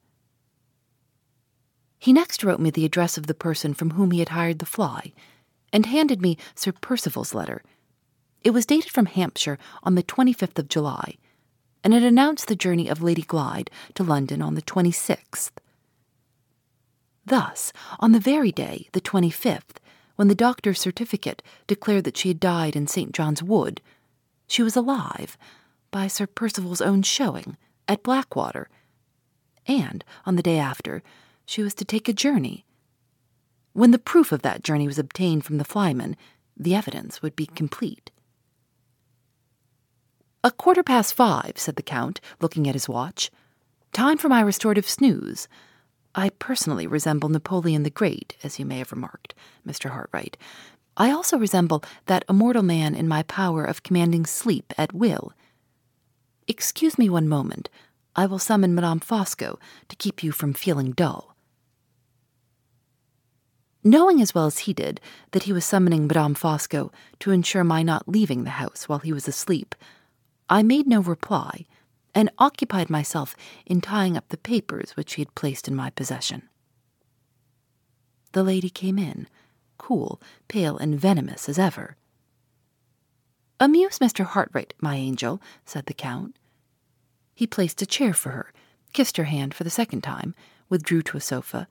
He 1.98 2.12
next 2.12 2.44
wrote 2.44 2.60
me 2.60 2.70
the 2.70 2.84
address 2.84 3.16
of 3.16 3.26
the 3.26 3.34
person 3.34 3.74
from 3.74 3.92
whom 3.92 4.10
he 4.10 4.18
had 4.18 4.30
hired 4.30 4.58
the 4.58 4.66
fly, 4.66 5.12
and 5.72 5.86
handed 5.86 6.20
me 6.20 6.36
Sir 6.54 6.72
Percival's 6.72 7.34
letter. 7.34 7.62
It 8.42 8.50
was 8.50 8.66
dated 8.66 8.90
from 8.90 9.06
Hampshire 9.06 9.58
on 9.82 9.94
the 9.94 10.02
25th 10.02 10.58
of 10.58 10.68
July, 10.68 11.16
and 11.84 11.94
it 11.94 12.02
announced 12.02 12.48
the 12.48 12.56
journey 12.56 12.88
of 12.88 13.02
Lady 13.02 13.22
Glyde 13.22 13.68
to 13.94 14.02
London 14.02 14.42
on 14.42 14.54
the 14.54 14.62
26th. 14.62 15.52
Thus, 17.24 17.72
on 18.00 18.12
the 18.12 18.20
very 18.20 18.50
day, 18.52 18.88
the 18.92 19.00
25th, 19.00 19.78
when 20.16 20.28
the 20.28 20.34
doctor's 20.34 20.80
certificate 20.80 21.42
declared 21.66 22.04
that 22.04 22.16
she 22.16 22.28
had 22.28 22.40
died 22.40 22.76
in 22.76 22.86
St. 22.86 23.12
John's 23.12 23.42
Wood, 23.42 23.80
she 24.46 24.62
was 24.62 24.76
alive, 24.76 25.38
by 25.90 26.06
Sir 26.06 26.26
Percival's 26.26 26.80
own 26.80 27.02
showing, 27.02 27.56
at 27.86 28.02
Blackwater, 28.02 28.68
and 29.66 30.04
on 30.26 30.36
the 30.36 30.42
day 30.42 30.58
after, 30.58 31.02
she 31.46 31.62
was 31.62 31.74
to 31.74 31.84
take 31.84 32.08
a 32.08 32.12
journey. 32.12 32.64
When 33.72 33.90
the 33.90 33.98
proof 33.98 34.32
of 34.32 34.42
that 34.42 34.62
journey 34.62 34.86
was 34.86 34.98
obtained 34.98 35.44
from 35.44 35.58
the 35.58 35.64
flyman, 35.64 36.16
the 36.56 36.74
evidence 36.74 37.22
would 37.22 37.34
be 37.34 37.46
complete. 37.46 38.10
A 40.44 40.50
quarter 40.50 40.82
past 40.82 41.14
five, 41.14 41.52
said 41.56 41.76
the 41.76 41.82
Count, 41.82 42.20
looking 42.40 42.68
at 42.68 42.74
his 42.74 42.88
watch. 42.88 43.30
Time 43.92 44.18
for 44.18 44.28
my 44.28 44.40
restorative 44.40 44.88
snooze. 44.88 45.48
I 46.14 46.30
personally 46.30 46.86
resemble 46.86 47.28
Napoleon 47.28 47.84
the 47.84 47.90
Great, 47.90 48.36
as 48.42 48.58
you 48.58 48.66
may 48.66 48.78
have 48.78 48.92
remarked, 48.92 49.34
Mr. 49.66 49.90
Hartright. 49.90 50.34
I 50.96 51.10
also 51.10 51.38
resemble 51.38 51.82
that 52.06 52.24
immortal 52.28 52.62
man 52.62 52.94
in 52.94 53.08
my 53.08 53.22
power 53.22 53.64
of 53.64 53.82
commanding 53.82 54.26
sleep 54.26 54.74
at 54.76 54.92
will. 54.92 55.32
Excuse 56.46 56.98
me 56.98 57.08
one 57.08 57.28
moment. 57.28 57.70
I 58.14 58.26
will 58.26 58.38
summon 58.38 58.74
Madame 58.74 59.00
Fosco 59.00 59.58
to 59.88 59.96
keep 59.96 60.22
you 60.22 60.32
from 60.32 60.52
feeling 60.52 60.90
dull. 60.90 61.31
Knowing 63.84 64.20
as 64.20 64.34
well 64.34 64.46
as 64.46 64.60
he 64.60 64.72
did 64.72 65.00
that 65.32 65.44
he 65.44 65.52
was 65.52 65.64
summoning 65.64 66.06
Madame 66.06 66.34
Fosco 66.34 66.92
to 67.18 67.32
ensure 67.32 67.64
my 67.64 67.82
not 67.82 68.08
leaving 68.08 68.44
the 68.44 68.50
house 68.50 68.88
while 68.88 69.00
he 69.00 69.12
was 69.12 69.26
asleep, 69.26 69.74
I 70.48 70.62
made 70.62 70.86
no 70.86 71.00
reply 71.00 71.66
and 72.14 72.30
occupied 72.38 72.90
myself 72.90 73.34
in 73.66 73.80
tying 73.80 74.16
up 74.16 74.28
the 74.28 74.36
papers 74.36 74.92
which 74.96 75.14
he 75.14 75.22
had 75.22 75.34
placed 75.34 75.66
in 75.66 75.74
my 75.74 75.90
possession. 75.90 76.48
The 78.32 78.42
lady 78.42 78.70
came 78.70 78.98
in, 78.98 79.28
cool, 79.78 80.20
pale, 80.46 80.78
and 80.78 80.98
venomous 80.98 81.48
as 81.48 81.58
ever. 81.58 81.96
Amuse 83.58 83.98
Mr. 83.98 84.24
Hartright, 84.24 84.74
my 84.80 84.96
angel, 84.96 85.40
said 85.64 85.86
the 85.86 85.94
Count. 85.94 86.36
He 87.34 87.46
placed 87.46 87.82
a 87.82 87.86
chair 87.86 88.12
for 88.14 88.30
her, 88.30 88.52
kissed 88.92 89.16
her 89.16 89.24
hand 89.24 89.54
for 89.54 89.64
the 89.64 89.70
second 89.70 90.02
time, 90.02 90.34
withdrew 90.68 91.02
to 91.02 91.16
a 91.16 91.20
sofa, 91.20 91.66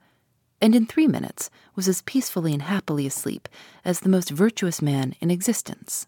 and 0.62 0.76
in 0.76 0.86
three 0.86 1.08
minutes 1.08 1.50
was 1.74 1.88
as 1.88 2.02
peacefully 2.02 2.52
and 2.52 2.62
happily 2.62 3.04
asleep 3.04 3.48
as 3.84 4.00
the 4.00 4.08
most 4.08 4.30
virtuous 4.30 4.80
man 4.80 5.14
in 5.20 5.28
existence. 5.30 6.06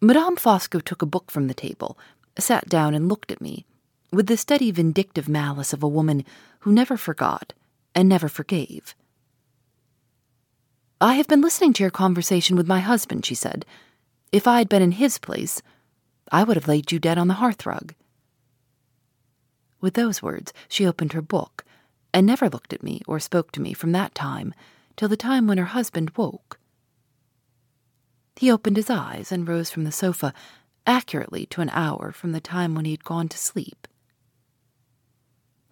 Madame 0.00 0.36
Fosco 0.36 0.78
took 0.78 1.02
a 1.02 1.06
book 1.06 1.30
from 1.30 1.48
the 1.48 1.54
table, 1.54 1.98
sat 2.38 2.68
down, 2.68 2.94
and 2.94 3.08
looked 3.08 3.32
at 3.32 3.40
me, 3.40 3.66
with 4.12 4.28
the 4.28 4.36
steady 4.36 4.70
vindictive 4.70 5.28
malice 5.28 5.72
of 5.72 5.82
a 5.82 5.88
woman 5.88 6.24
who 6.60 6.70
never 6.70 6.96
forgot 6.96 7.52
and 7.94 8.08
never 8.08 8.28
forgave. 8.28 8.94
I 11.00 11.14
have 11.14 11.26
been 11.26 11.40
listening 11.40 11.72
to 11.74 11.82
your 11.82 11.90
conversation 11.90 12.56
with 12.56 12.68
my 12.68 12.78
husband, 12.78 13.26
she 13.26 13.34
said. 13.34 13.66
If 14.30 14.46
I 14.46 14.58
had 14.58 14.68
been 14.68 14.82
in 14.82 14.92
his 14.92 15.18
place, 15.18 15.62
I 16.30 16.44
would 16.44 16.56
have 16.56 16.68
laid 16.68 16.92
you 16.92 17.00
dead 17.00 17.18
on 17.18 17.28
the 17.28 17.34
hearthrug. 17.34 17.94
With 19.80 19.94
those 19.94 20.22
words, 20.22 20.52
she 20.68 20.86
opened 20.86 21.12
her 21.12 21.22
book 21.22 21.64
and 22.16 22.26
never 22.26 22.48
looked 22.48 22.72
at 22.72 22.82
me 22.82 23.02
or 23.06 23.20
spoke 23.20 23.52
to 23.52 23.60
me 23.60 23.74
from 23.74 23.92
that 23.92 24.14
time 24.14 24.54
till 24.96 25.06
the 25.06 25.18
time 25.18 25.46
when 25.46 25.58
her 25.58 25.66
husband 25.66 26.10
woke. 26.16 26.58
He 28.36 28.50
opened 28.50 28.78
his 28.78 28.88
eyes 28.88 29.30
and 29.30 29.46
rose 29.46 29.70
from 29.70 29.84
the 29.84 29.92
sofa 29.92 30.32
accurately 30.86 31.44
to 31.44 31.60
an 31.60 31.68
hour 31.74 32.12
from 32.12 32.32
the 32.32 32.40
time 32.40 32.74
when 32.74 32.86
he 32.86 32.92
had 32.92 33.04
gone 33.04 33.28
to 33.28 33.36
sleep. 33.36 33.86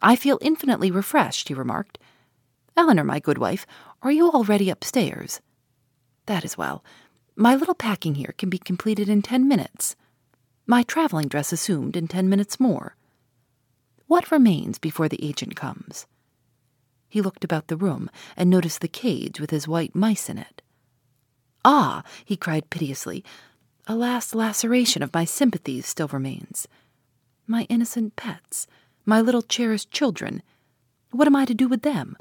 I 0.02 0.16
feel 0.16 0.38
infinitely 0.42 0.90
refreshed, 0.90 1.48
he 1.48 1.54
remarked. 1.54 1.98
Eleanor, 2.76 3.04
my 3.04 3.20
good 3.20 3.38
wife, 3.38 3.66
are 4.02 4.12
you 4.12 4.30
already 4.30 4.68
upstairs? 4.68 5.40
That 6.26 6.44
is 6.44 6.58
well. 6.58 6.84
My 7.36 7.54
little 7.54 7.74
packing 7.74 8.16
here 8.16 8.34
can 8.36 8.50
be 8.50 8.58
completed 8.58 9.08
in 9.08 9.22
ten 9.22 9.48
minutes. 9.48 9.96
My 10.66 10.82
traveling 10.82 11.28
dress 11.28 11.54
assumed 11.54 11.96
in 11.96 12.06
ten 12.06 12.28
minutes 12.28 12.60
more. 12.60 12.96
What 14.08 14.30
remains 14.30 14.78
before 14.78 15.08
the 15.08 15.26
agent 15.26 15.56
comes? 15.56 16.06
He 17.14 17.22
looked 17.22 17.44
about 17.44 17.68
the 17.68 17.76
room 17.76 18.10
and 18.36 18.50
noticed 18.50 18.80
the 18.80 18.88
cage 18.88 19.38
with 19.38 19.50
his 19.50 19.68
white 19.68 19.94
mice 19.94 20.28
in 20.28 20.36
it. 20.36 20.62
Ah, 21.64 22.02
he 22.24 22.36
cried 22.36 22.70
piteously, 22.70 23.24
a 23.86 23.94
last 23.94 24.34
laceration 24.34 25.00
of 25.00 25.14
my 25.14 25.24
sympathies 25.24 25.86
still 25.86 26.08
remains. 26.08 26.66
My 27.46 27.68
innocent 27.70 28.16
pets, 28.16 28.66
my 29.06 29.20
little 29.20 29.42
cherished 29.42 29.92
children, 29.92 30.42
what 31.12 31.28
am 31.28 31.36
I 31.36 31.44
to 31.44 31.54
do 31.54 31.68
with 31.68 31.82
them? 31.82 32.16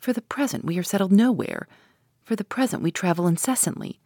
For 0.00 0.12
the 0.12 0.22
present, 0.22 0.64
we 0.64 0.76
are 0.76 0.82
settled 0.82 1.12
nowhere. 1.12 1.68
For 2.24 2.34
the 2.34 2.42
present, 2.42 2.82
we 2.82 2.90
travel 2.90 3.28
incessantly. 3.28 4.00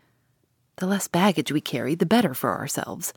The 0.77 0.87
less 0.87 1.09
baggage 1.09 1.51
we 1.51 1.63
carry, 1.63 1.95
the 1.95 2.05
better 2.05 2.35
for 2.35 2.59
ourselves. 2.59 3.15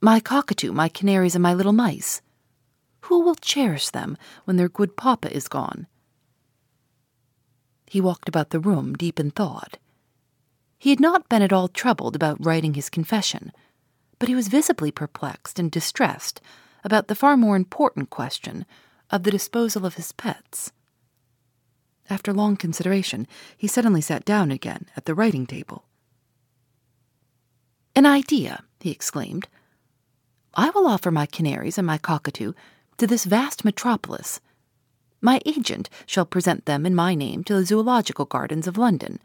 My 0.00 0.18
cockatoo, 0.18 0.72
my 0.72 0.88
canaries, 0.88 1.34
and 1.34 1.42
my 1.42 1.52
little 1.52 1.74
mice. 1.74 2.22
Who 3.08 3.20
will 3.20 3.34
cherish 3.34 3.90
them 3.90 4.16
when 4.44 4.56
their 4.56 4.68
good 4.68 4.96
papa 4.96 5.30
is 5.30 5.46
gone? 5.46 5.86
He 7.86 8.00
walked 8.00 8.30
about 8.30 8.48
the 8.48 8.58
room 8.58 8.94
deep 8.94 9.20
in 9.20 9.30
thought. 9.30 9.76
He 10.78 10.88
had 10.88 11.00
not 11.00 11.28
been 11.28 11.42
at 11.42 11.52
all 11.52 11.68
troubled 11.68 12.16
about 12.16 12.44
writing 12.44 12.74
his 12.74 12.88
confession, 12.88 13.52
but 14.18 14.28
he 14.28 14.34
was 14.34 14.48
visibly 14.48 14.90
perplexed 14.90 15.58
and 15.58 15.70
distressed 15.70 16.40
about 16.82 17.08
the 17.08 17.14
far 17.14 17.36
more 17.36 17.56
important 17.56 18.08
question 18.08 18.64
of 19.10 19.22
the 19.22 19.30
disposal 19.30 19.84
of 19.84 19.96
his 19.96 20.12
pets. 20.12 20.72
After 22.08 22.32
long 22.32 22.56
consideration, 22.56 23.26
he 23.54 23.66
suddenly 23.66 24.00
sat 24.00 24.24
down 24.24 24.50
again 24.50 24.86
at 24.96 25.04
the 25.04 25.14
writing 25.14 25.46
table. 25.46 25.84
An 27.94 28.06
idea, 28.06 28.64
he 28.80 28.90
exclaimed. 28.90 29.46
I 30.54 30.70
will 30.70 30.86
offer 30.86 31.10
my 31.10 31.26
canaries 31.26 31.76
and 31.76 31.86
my 31.86 31.98
cockatoo 31.98 32.54
to 32.98 33.06
this 33.06 33.24
vast 33.24 33.64
metropolis. 33.64 34.40
My 35.20 35.40
agent 35.46 35.88
shall 36.06 36.26
present 36.26 36.66
them 36.66 36.84
in 36.84 36.94
my 36.94 37.14
name 37.14 37.44
to 37.44 37.54
the 37.54 37.64
Zoological 37.64 38.24
Gardens 38.24 38.66
of 38.66 38.76
London. 38.76 39.20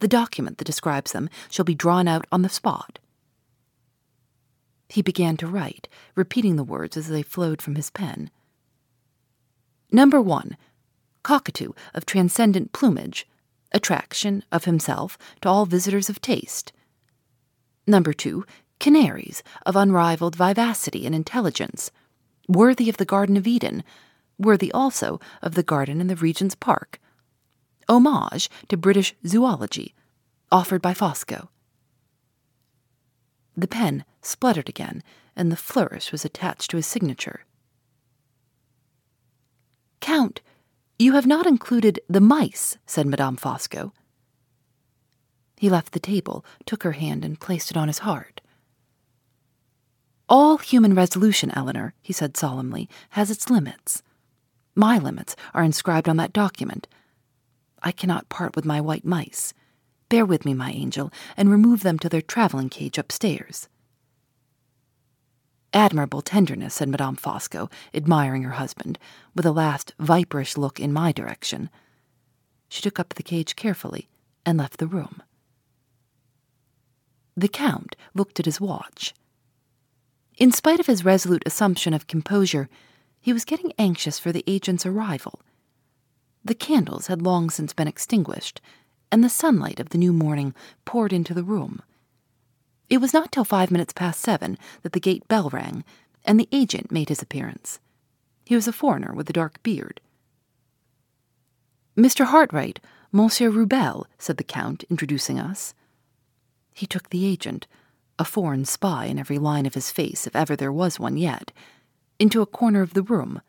The 0.00 0.08
document 0.08 0.58
that 0.58 0.66
describes 0.66 1.12
them 1.12 1.30
shall 1.50 1.64
be 1.64 1.74
drawn 1.74 2.06
out 2.06 2.26
on 2.30 2.42
the 2.42 2.48
spot. 2.48 2.98
He 4.88 5.00
began 5.00 5.38
to 5.38 5.46
write, 5.46 5.88
repeating 6.14 6.56
the 6.56 6.64
words 6.64 6.96
as 6.98 7.08
they 7.08 7.22
flowed 7.22 7.62
from 7.62 7.76
his 7.76 7.88
pen. 7.88 8.30
Number 9.90 10.20
one, 10.20 10.56
cockatoo 11.22 11.72
of 11.94 12.04
transcendent 12.04 12.72
plumage, 12.72 13.26
attraction 13.72 14.44
of 14.52 14.64
himself 14.64 15.16
to 15.40 15.48
all 15.48 15.64
visitors 15.64 16.10
of 16.10 16.20
taste. 16.20 16.72
Number 17.86 18.12
two, 18.12 18.44
canaries 18.78 19.42
of 19.64 19.76
unrivaled 19.76 20.36
vivacity 20.36 21.06
and 21.06 21.14
intelligence 21.14 21.90
worthy 22.52 22.88
of 22.88 22.96
the 22.96 23.04
Garden 23.04 23.36
of 23.36 23.46
Eden, 23.46 23.82
worthy 24.38 24.70
also 24.72 25.20
of 25.40 25.54
the 25.54 25.62
garden 25.62 26.00
in 26.00 26.06
the 26.06 26.16
Regent's 26.16 26.54
Park. 26.54 27.00
Homage 27.88 28.48
to 28.68 28.76
British 28.76 29.14
zoology, 29.26 29.94
offered 30.50 30.82
by 30.82 30.94
Fosco. 30.94 31.48
The 33.56 33.68
pen 33.68 34.04
spluttered 34.20 34.68
again, 34.68 35.02
and 35.36 35.50
the 35.50 35.56
flourish 35.56 36.12
was 36.12 36.24
attached 36.24 36.70
to 36.70 36.76
his 36.76 36.86
signature. 36.86 37.44
Count, 40.00 40.40
you 40.98 41.14
have 41.14 41.26
not 41.26 41.46
included 41.46 42.00
the 42.08 42.20
mice, 42.20 42.76
said 42.86 43.06
Madame 43.06 43.36
Fosco. 43.36 43.92
He 45.56 45.70
left 45.70 45.92
the 45.92 46.00
table, 46.00 46.44
took 46.66 46.82
her 46.82 46.92
hand, 46.92 47.24
and 47.24 47.40
placed 47.40 47.70
it 47.70 47.76
on 47.76 47.88
his 47.88 48.00
heart. 48.00 48.41
All 50.34 50.56
human 50.56 50.94
resolution, 50.94 51.50
Eleanor, 51.54 51.92
he 52.00 52.14
said 52.14 52.38
solemnly, 52.38 52.88
has 53.10 53.30
its 53.30 53.50
limits. 53.50 54.02
My 54.74 54.96
limits 54.96 55.36
are 55.52 55.62
inscribed 55.62 56.08
on 56.08 56.16
that 56.16 56.32
document. 56.32 56.88
I 57.82 57.92
cannot 57.92 58.30
part 58.30 58.56
with 58.56 58.64
my 58.64 58.80
white 58.80 59.04
mice. 59.04 59.52
Bear 60.08 60.24
with 60.24 60.46
me, 60.46 60.54
my 60.54 60.70
angel, 60.70 61.12
and 61.36 61.50
remove 61.50 61.82
them 61.82 61.98
to 61.98 62.08
their 62.08 62.22
traveling 62.22 62.70
cage 62.70 62.96
upstairs. 62.96 63.68
Admirable 65.74 66.22
tenderness, 66.22 66.76
said 66.76 66.88
Madame 66.88 67.16
Fosco, 67.16 67.70
admiring 67.92 68.44
her 68.44 68.52
husband, 68.52 68.98
with 69.34 69.44
a 69.44 69.52
last 69.52 69.92
viperish 70.00 70.56
look 70.56 70.80
in 70.80 70.94
my 70.94 71.12
direction. 71.12 71.68
She 72.70 72.80
took 72.80 72.98
up 72.98 73.12
the 73.16 73.22
cage 73.22 73.54
carefully 73.54 74.08
and 74.46 74.56
left 74.56 74.78
the 74.78 74.86
room. 74.86 75.22
The 77.36 77.48
Count 77.48 77.96
looked 78.14 78.40
at 78.40 78.46
his 78.46 78.62
watch. 78.62 79.12
In 80.38 80.50
spite 80.50 80.80
of 80.80 80.86
his 80.86 81.04
resolute 81.04 81.42
assumption 81.46 81.92
of 81.92 82.06
composure, 82.06 82.68
he 83.20 83.32
was 83.32 83.44
getting 83.44 83.72
anxious 83.78 84.18
for 84.18 84.32
the 84.32 84.44
agent's 84.46 84.86
arrival. 84.86 85.40
The 86.44 86.54
candles 86.54 87.06
had 87.06 87.22
long 87.22 87.50
since 87.50 87.72
been 87.72 87.86
extinguished, 87.86 88.60
and 89.12 89.22
the 89.22 89.28
sunlight 89.28 89.78
of 89.78 89.90
the 89.90 89.98
new 89.98 90.12
morning 90.12 90.54
poured 90.84 91.12
into 91.12 91.34
the 91.34 91.44
room. 91.44 91.82
It 92.88 92.98
was 92.98 93.12
not 93.12 93.30
till 93.30 93.44
five 93.44 93.70
minutes 93.70 93.92
past 93.92 94.20
seven 94.20 94.58
that 94.82 94.92
the 94.92 95.00
gate 95.00 95.26
bell 95.28 95.50
rang, 95.50 95.84
and 96.24 96.40
the 96.40 96.48
agent 96.50 96.90
made 96.90 97.08
his 97.08 97.22
appearance. 97.22 97.78
He 98.44 98.54
was 98.54 98.66
a 98.66 98.72
foreigner 98.72 99.12
with 99.14 99.30
a 99.30 99.32
dark 99.32 99.62
beard. 99.62 100.00
Mr. 101.96 102.26
Hartright, 102.26 102.78
Monsieur 103.12 103.50
Rubelle, 103.50 104.06
said 104.18 104.38
the 104.38 104.44
Count, 104.44 104.84
introducing 104.90 105.38
us. 105.38 105.74
He 106.72 106.86
took 106.86 107.10
the 107.10 107.26
agent, 107.26 107.66
a 108.18 108.24
foreign 108.24 108.64
spy 108.64 109.06
in 109.06 109.18
every 109.18 109.38
line 109.38 109.66
of 109.66 109.74
his 109.74 109.90
face, 109.90 110.26
if 110.26 110.36
ever 110.36 110.54
there 110.56 110.72
was 110.72 110.98
one 110.98 111.16
yet, 111.16 111.52
into 112.18 112.42
a 112.42 112.46
corner 112.46 112.82
of 112.82 112.94
the 112.94 113.02
room, 113.02 113.40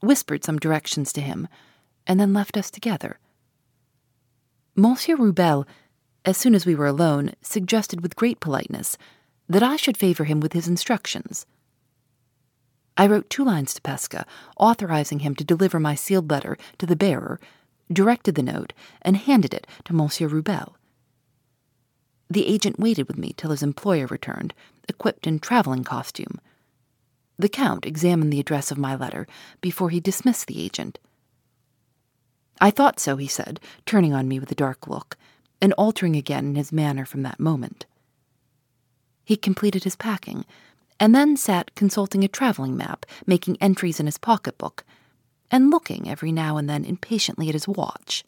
whispered 0.00 0.44
some 0.44 0.58
directions 0.58 1.12
to 1.12 1.20
him, 1.20 1.48
and 2.06 2.18
then 2.18 2.32
left 2.32 2.56
us 2.56 2.70
together. 2.70 3.18
Monsieur 4.74 5.16
Rubelle, 5.16 5.66
as 6.24 6.36
soon 6.36 6.54
as 6.54 6.64
we 6.64 6.74
were 6.74 6.86
alone, 6.86 7.32
suggested 7.42 8.00
with 8.00 8.16
great 8.16 8.40
politeness 8.40 8.96
that 9.48 9.62
I 9.62 9.76
should 9.76 9.96
favor 9.96 10.24
him 10.24 10.40
with 10.40 10.52
his 10.52 10.68
instructions. 10.68 11.46
I 12.96 13.06
wrote 13.06 13.30
two 13.30 13.44
lines 13.44 13.74
to 13.74 13.82
Pesca, 13.82 14.26
authorizing 14.56 15.20
him 15.20 15.34
to 15.36 15.44
deliver 15.44 15.80
my 15.80 15.94
sealed 15.94 16.30
letter 16.30 16.56
to 16.78 16.86
the 16.86 16.96
bearer 16.96 17.40
directed 17.92 18.34
the 18.34 18.42
note, 18.42 18.72
and 19.02 19.16
handed 19.16 19.52
it 19.52 19.66
to 19.84 19.92
Monsieur 19.92 20.28
Rubelle. 20.28 20.74
The 22.30 22.46
agent 22.46 22.78
waited 22.78 23.08
with 23.08 23.18
me 23.18 23.34
till 23.36 23.50
his 23.50 23.62
employer 23.62 24.06
returned, 24.06 24.54
equipped 24.88 25.26
in 25.26 25.40
traveling 25.40 25.82
costume. 25.82 26.40
The 27.36 27.48
Count 27.48 27.84
examined 27.84 28.32
the 28.32 28.38
address 28.40 28.70
of 28.70 28.78
my 28.78 28.94
letter 28.94 29.26
before 29.60 29.90
he 29.90 29.98
dismissed 29.98 30.46
the 30.46 30.62
agent. 30.62 30.98
I 32.60 32.70
thought 32.70 33.00
so, 33.00 33.16
he 33.16 33.26
said, 33.26 33.58
turning 33.84 34.12
on 34.12 34.28
me 34.28 34.38
with 34.38 34.52
a 34.52 34.54
dark 34.54 34.86
look, 34.86 35.16
and 35.60 35.72
altering 35.72 36.14
again 36.14 36.46
in 36.46 36.54
his 36.54 36.70
manner 36.70 37.04
from 37.04 37.22
that 37.22 37.40
moment. 37.40 37.86
He 39.24 39.36
completed 39.36 39.84
his 39.84 39.96
packing, 39.96 40.44
and 41.00 41.14
then 41.14 41.36
sat 41.36 41.74
consulting 41.74 42.22
a 42.22 42.28
traveling 42.28 42.76
map, 42.76 43.06
making 43.26 43.56
entries 43.60 43.98
in 43.98 44.06
his 44.06 44.18
pocketbook, 44.18 44.84
and 45.50 45.70
looking 45.70 46.08
every 46.08 46.30
now 46.30 46.58
and 46.58 46.68
then 46.68 46.84
impatiently 46.84 47.48
at 47.48 47.54
his 47.54 47.66
watch. 47.66 48.24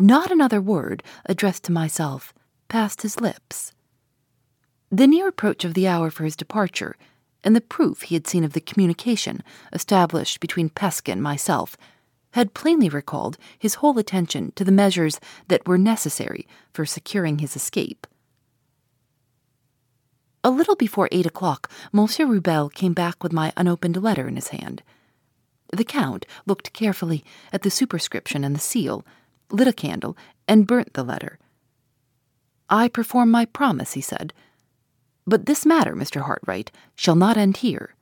Not 0.00 0.30
another 0.30 0.60
word, 0.60 1.02
addressed 1.26 1.64
to 1.64 1.72
myself, 1.72 2.32
passed 2.68 3.02
his 3.02 3.20
lips. 3.20 3.72
The 4.90 5.06
near 5.06 5.28
approach 5.28 5.64
of 5.64 5.74
the 5.74 5.88
hour 5.88 6.10
for 6.10 6.24
his 6.24 6.36
departure, 6.36 6.96
and 7.44 7.56
the 7.56 7.60
proof 7.60 8.02
he 8.02 8.14
had 8.14 8.26
seen 8.26 8.44
of 8.44 8.52
the 8.52 8.60
communication 8.60 9.42
established 9.72 10.40
between 10.40 10.70
Pesca 10.70 11.12
and 11.12 11.22
myself, 11.22 11.76
had 12.32 12.54
plainly 12.54 12.88
recalled 12.88 13.36
his 13.58 13.76
whole 13.76 13.98
attention 13.98 14.52
to 14.56 14.64
the 14.64 14.72
measures 14.72 15.20
that 15.48 15.66
were 15.66 15.78
necessary 15.78 16.46
for 16.72 16.86
securing 16.86 17.38
his 17.38 17.56
escape. 17.56 18.06
A 20.44 20.50
little 20.50 20.76
before 20.76 21.08
eight 21.12 21.26
o'clock, 21.26 21.70
Monsieur 21.92 22.26
Rubelle 22.26 22.72
came 22.72 22.94
back 22.94 23.22
with 23.22 23.32
my 23.32 23.52
unopened 23.56 24.02
letter 24.02 24.26
in 24.26 24.36
his 24.36 24.48
hand. 24.48 24.82
The 25.72 25.84
Count 25.84 26.26
looked 26.46 26.72
carefully 26.72 27.24
at 27.52 27.62
the 27.62 27.70
superscription 27.70 28.44
and 28.44 28.54
the 28.56 28.60
seal, 28.60 29.06
lit 29.52 29.68
a 29.68 29.72
candle, 29.72 30.16
and 30.48 30.66
burnt 30.66 30.94
the 30.94 31.04
letter. 31.04 31.38
I 32.68 32.88
perform 32.88 33.30
my 33.30 33.44
promise, 33.44 33.92
he 33.92 34.00
said. 34.00 34.32
But 35.26 35.46
this 35.46 35.66
matter, 35.66 35.94
Mr. 35.94 36.22
Hartright, 36.22 36.70
shall 36.94 37.16
not 37.16 37.36
end 37.36 37.58
here. 37.58 37.94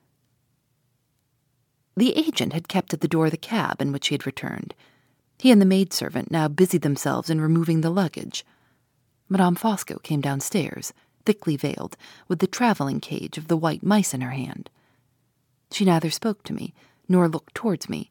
The 1.97 2.17
agent 2.17 2.53
had 2.53 2.69
kept 2.69 2.95
at 2.95 3.01
the 3.01 3.09
door 3.09 3.29
the 3.29 3.37
cab 3.37 3.83
in 3.83 3.93
which 3.93 4.09
he 4.09 4.15
had 4.15 4.25
returned. 4.25 4.75
He 5.39 5.51
and 5.51 5.61
the 5.61 5.67
maidservant 5.67 6.31
now 6.31 6.49
busied 6.49 6.83
themselves 6.83 7.29
in 7.29 7.41
removing 7.41 7.81
the 7.81 7.91
luggage. 7.91 8.45
Madame 9.29 9.57
Fosco 9.57 10.03
came 10.03 10.21
downstairs, 10.21 10.93
thickly 11.25 11.57
veiled, 11.57 11.97
with 12.29 12.39
the 12.39 12.47
traveling 12.47 13.01
cage 13.01 13.37
of 13.37 13.49
the 13.49 13.57
white 13.57 13.83
mice 13.83 14.15
in 14.15 14.21
her 14.21 14.31
hand. 14.31 14.71
She 15.73 15.85
neither 15.85 16.11
spoke 16.11 16.43
to 16.45 16.53
me 16.53 16.75
nor 17.09 17.29
looked 17.29 17.55
towards 17.55 17.89
me. 17.89 18.11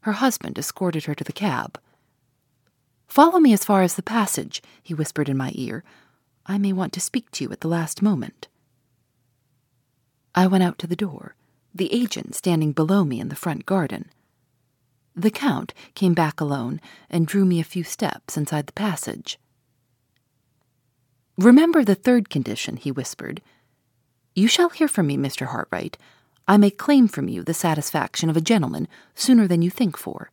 Her 0.00 0.12
husband 0.12 0.58
escorted 0.58 1.04
her 1.04 1.14
to 1.14 1.24
the 1.24 1.32
cab. 1.32 1.80
Follow 3.06 3.38
me 3.38 3.52
as 3.52 3.64
far 3.64 3.82
as 3.82 3.94
the 3.94 4.02
passage, 4.02 4.62
he 4.82 4.94
whispered 4.94 5.28
in 5.28 5.36
my 5.36 5.52
ear. 5.54 5.84
I 6.46 6.58
may 6.58 6.72
want 6.72 6.92
to 6.94 7.00
speak 7.00 7.30
to 7.32 7.44
you 7.44 7.52
at 7.52 7.60
the 7.60 7.68
last 7.68 8.02
moment. 8.02 8.48
I 10.34 10.46
went 10.46 10.64
out 10.64 10.78
to 10.80 10.86
the 10.86 10.96
door, 10.96 11.34
the 11.74 11.92
agent 11.92 12.34
standing 12.34 12.72
below 12.72 13.04
me 13.04 13.20
in 13.20 13.28
the 13.28 13.34
front 13.34 13.64
garden. 13.66 14.10
The 15.14 15.30
Count 15.30 15.72
came 15.94 16.12
back 16.12 16.40
alone 16.40 16.80
and 17.08 17.26
drew 17.26 17.46
me 17.46 17.58
a 17.58 17.64
few 17.64 17.84
steps 17.84 18.36
inside 18.36 18.66
the 18.66 18.72
passage. 18.74 19.38
Remember 21.38 21.84
the 21.84 21.94
third 21.94 22.28
condition, 22.28 22.76
he 22.76 22.92
whispered. 22.92 23.40
You 24.34 24.46
shall 24.46 24.68
hear 24.68 24.88
from 24.88 25.06
me, 25.06 25.16
Mr. 25.16 25.48
Hartright, 25.48 25.96
I 26.46 26.58
may 26.58 26.70
claim 26.70 27.08
from 27.08 27.28
you 27.28 27.42
the 27.42 27.54
satisfaction 27.54 28.30
of 28.30 28.36
a 28.36 28.42
gentleman 28.42 28.88
sooner 29.14 29.48
than 29.48 29.62
you 29.62 29.70
think 29.70 29.96
for. 29.96 30.30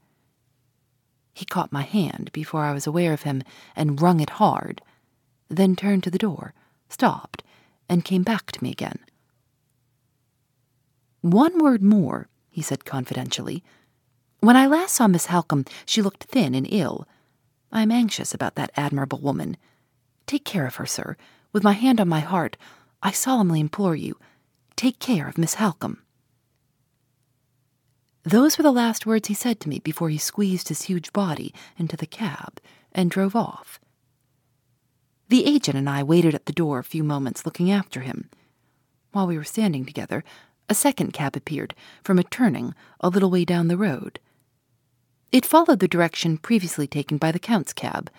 He 1.34 1.46
caught 1.46 1.72
my 1.72 1.82
hand 1.82 2.32
before 2.32 2.64
I 2.64 2.74
was 2.74 2.86
aware 2.86 3.14
of 3.14 3.24
him 3.24 3.42
and 3.76 4.02
wrung 4.02 4.20
it 4.20 4.32
hard, 4.32 4.82
then 5.50 5.76
turned 5.76 6.04
to 6.04 6.12
the 6.12 6.18
door, 6.18 6.54
stopped, 6.90 7.44
and 7.90 8.06
came 8.06 8.24
back 8.24 8.52
to 8.52 8.64
me 8.64 8.72
again. 8.72 9.00
One 11.22 11.58
word 11.58 11.82
more, 11.82 12.28
he 12.50 12.62
said 12.62 12.86
confidentially. 12.86 13.64
When 14.42 14.58
I 14.58 14.68
last 14.68 14.94
saw 14.96 15.08
Miss 15.08 15.28
Halcombe, 15.28 15.66
she 15.86 16.02
looked 16.02 16.26
thin 16.26 16.54
and 16.54 16.68
ill. 16.70 17.08
I 17.72 17.82
am 17.82 17.92
anxious 17.92 18.34
about 18.34 18.56
that 18.56 18.72
admirable 18.76 19.20
woman. 19.20 19.58
Take 20.28 20.46
care 20.46 20.68
of 20.68 20.76
her, 20.76 20.86
sir. 20.86 21.18
With 21.52 21.64
my 21.64 21.72
hand 21.72 22.00
on 22.00 22.10
my 22.10 22.20
heart, 22.20 22.58
I 23.02 23.12
solemnly 23.12 23.60
implore 23.60 23.96
you, 23.96 24.18
take 24.76 25.00
care 25.00 25.28
of 25.28 25.38
Miss 25.38 25.56
Halcombe. 25.56 26.03
Those 28.24 28.58
were 28.58 28.64
the 28.64 28.72
last 28.72 29.06
words 29.06 29.28
he 29.28 29.34
said 29.34 29.60
to 29.62 29.70
me 29.70 29.80
before 29.80 30.10
he 30.10 30.18
squeezed 30.18 30.70
his 30.70 30.84
huge 30.84 31.12
body 31.12 31.54
into 31.78 31.98
the 31.98 32.06
cab 32.06 32.60
and 32.94 33.12
drove 33.12 33.36
off. 33.36 33.80
The 35.28 35.46
agent 35.46 35.78
and 35.78 35.90
I 35.90 36.04
waited 36.04 36.34
at 36.34 36.46
the 36.46 36.54
door 36.54 36.80
a 36.80 36.84
few 36.84 37.04
moments 37.04 37.46
looking 37.46 37.70
after 37.70 38.02
him. 38.02 38.30
While 39.12 39.28
we 39.28 39.38
were 39.38 39.44
standing 39.44 39.86
together, 39.86 40.24
a 40.70 40.76
second 40.76 41.12
cab 41.12 41.36
appeared 41.36 41.76
from 42.04 42.18
a 42.18 42.24
turning 42.24 42.74
a 43.02 43.10
little 43.10 43.30
way 43.30 43.44
down 43.44 43.68
the 43.68 43.78
road. 43.78 44.20
It 45.32 45.46
followed 45.46 45.80
the 45.80 45.88
direction 45.88 46.38
previously 46.38 46.88
taken 46.88 47.18
by 47.18 47.32
the 47.32 47.40
Count's 47.40 47.74
cab, 47.74 48.10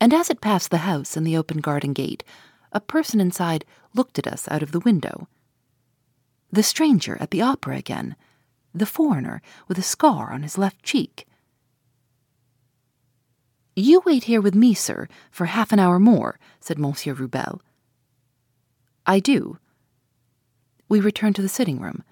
and 0.00 0.14
as 0.14 0.30
it 0.30 0.40
passed 0.40 0.70
the 0.70 0.78
house 0.78 1.16
and 1.16 1.26
the 1.26 1.36
open 1.36 1.58
garden 1.58 1.92
gate, 1.92 2.22
a 2.72 2.80
person 2.80 3.20
inside 3.20 3.64
looked 3.94 4.18
at 4.18 4.26
us 4.26 4.46
out 4.50 4.62
of 4.62 4.72
the 4.72 4.80
window. 4.80 5.26
The 6.50 6.62
stranger 6.62 7.16
at 7.20 7.30
the 7.30 7.42
opera 7.42 7.76
again 7.76 8.14
the 8.74 8.86
foreigner 8.86 9.42
with 9.68 9.78
a 9.78 9.82
scar 9.82 10.32
on 10.32 10.42
his 10.42 10.58
left 10.58 10.82
cheek. 10.82 11.26
You 13.74 14.02
wait 14.04 14.24
here 14.24 14.40
with 14.40 14.54
me, 14.54 14.74
sir, 14.74 15.08
for 15.30 15.46
half 15.46 15.72
an 15.72 15.78
hour 15.78 15.98
more, 15.98 16.38
said 16.60 16.78
Monsieur 16.78 17.14
Rubelle. 17.14 17.60
I 19.06 19.18
do. 19.18 19.58
We 20.88 21.00
returned 21.00 21.36
to 21.36 21.42
the 21.42 21.48
sitting 21.48 21.80
room. 21.80 22.04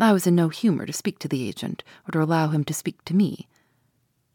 I 0.00 0.12
was 0.12 0.26
in 0.26 0.34
no 0.34 0.48
humor 0.48 0.86
to 0.86 0.92
speak 0.92 1.18
to 1.20 1.28
the 1.28 1.46
agent 1.46 1.84
or 2.08 2.12
to 2.12 2.22
allow 2.22 2.48
him 2.48 2.64
to 2.64 2.74
speak 2.74 3.04
to 3.04 3.14
me. 3.14 3.48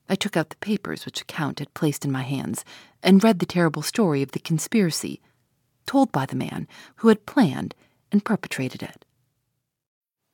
I 0.07 0.15
took 0.15 0.37
out 0.37 0.49
the 0.49 0.55
papers 0.57 1.05
which 1.05 1.19
the 1.19 1.25
Count 1.25 1.59
had 1.59 1.73
placed 1.73 2.05
in 2.05 2.11
my 2.11 2.23
hands 2.23 2.63
and 3.03 3.23
read 3.23 3.39
the 3.39 3.45
terrible 3.45 3.81
story 3.81 4.21
of 4.21 4.31
the 4.31 4.39
conspiracy, 4.39 5.21
told 5.85 6.11
by 6.11 6.25
the 6.25 6.35
man 6.35 6.67
who 6.97 7.09
had 7.09 7.25
planned 7.25 7.75
and 8.11 8.23
perpetrated 8.23 8.81
it. 8.81 9.05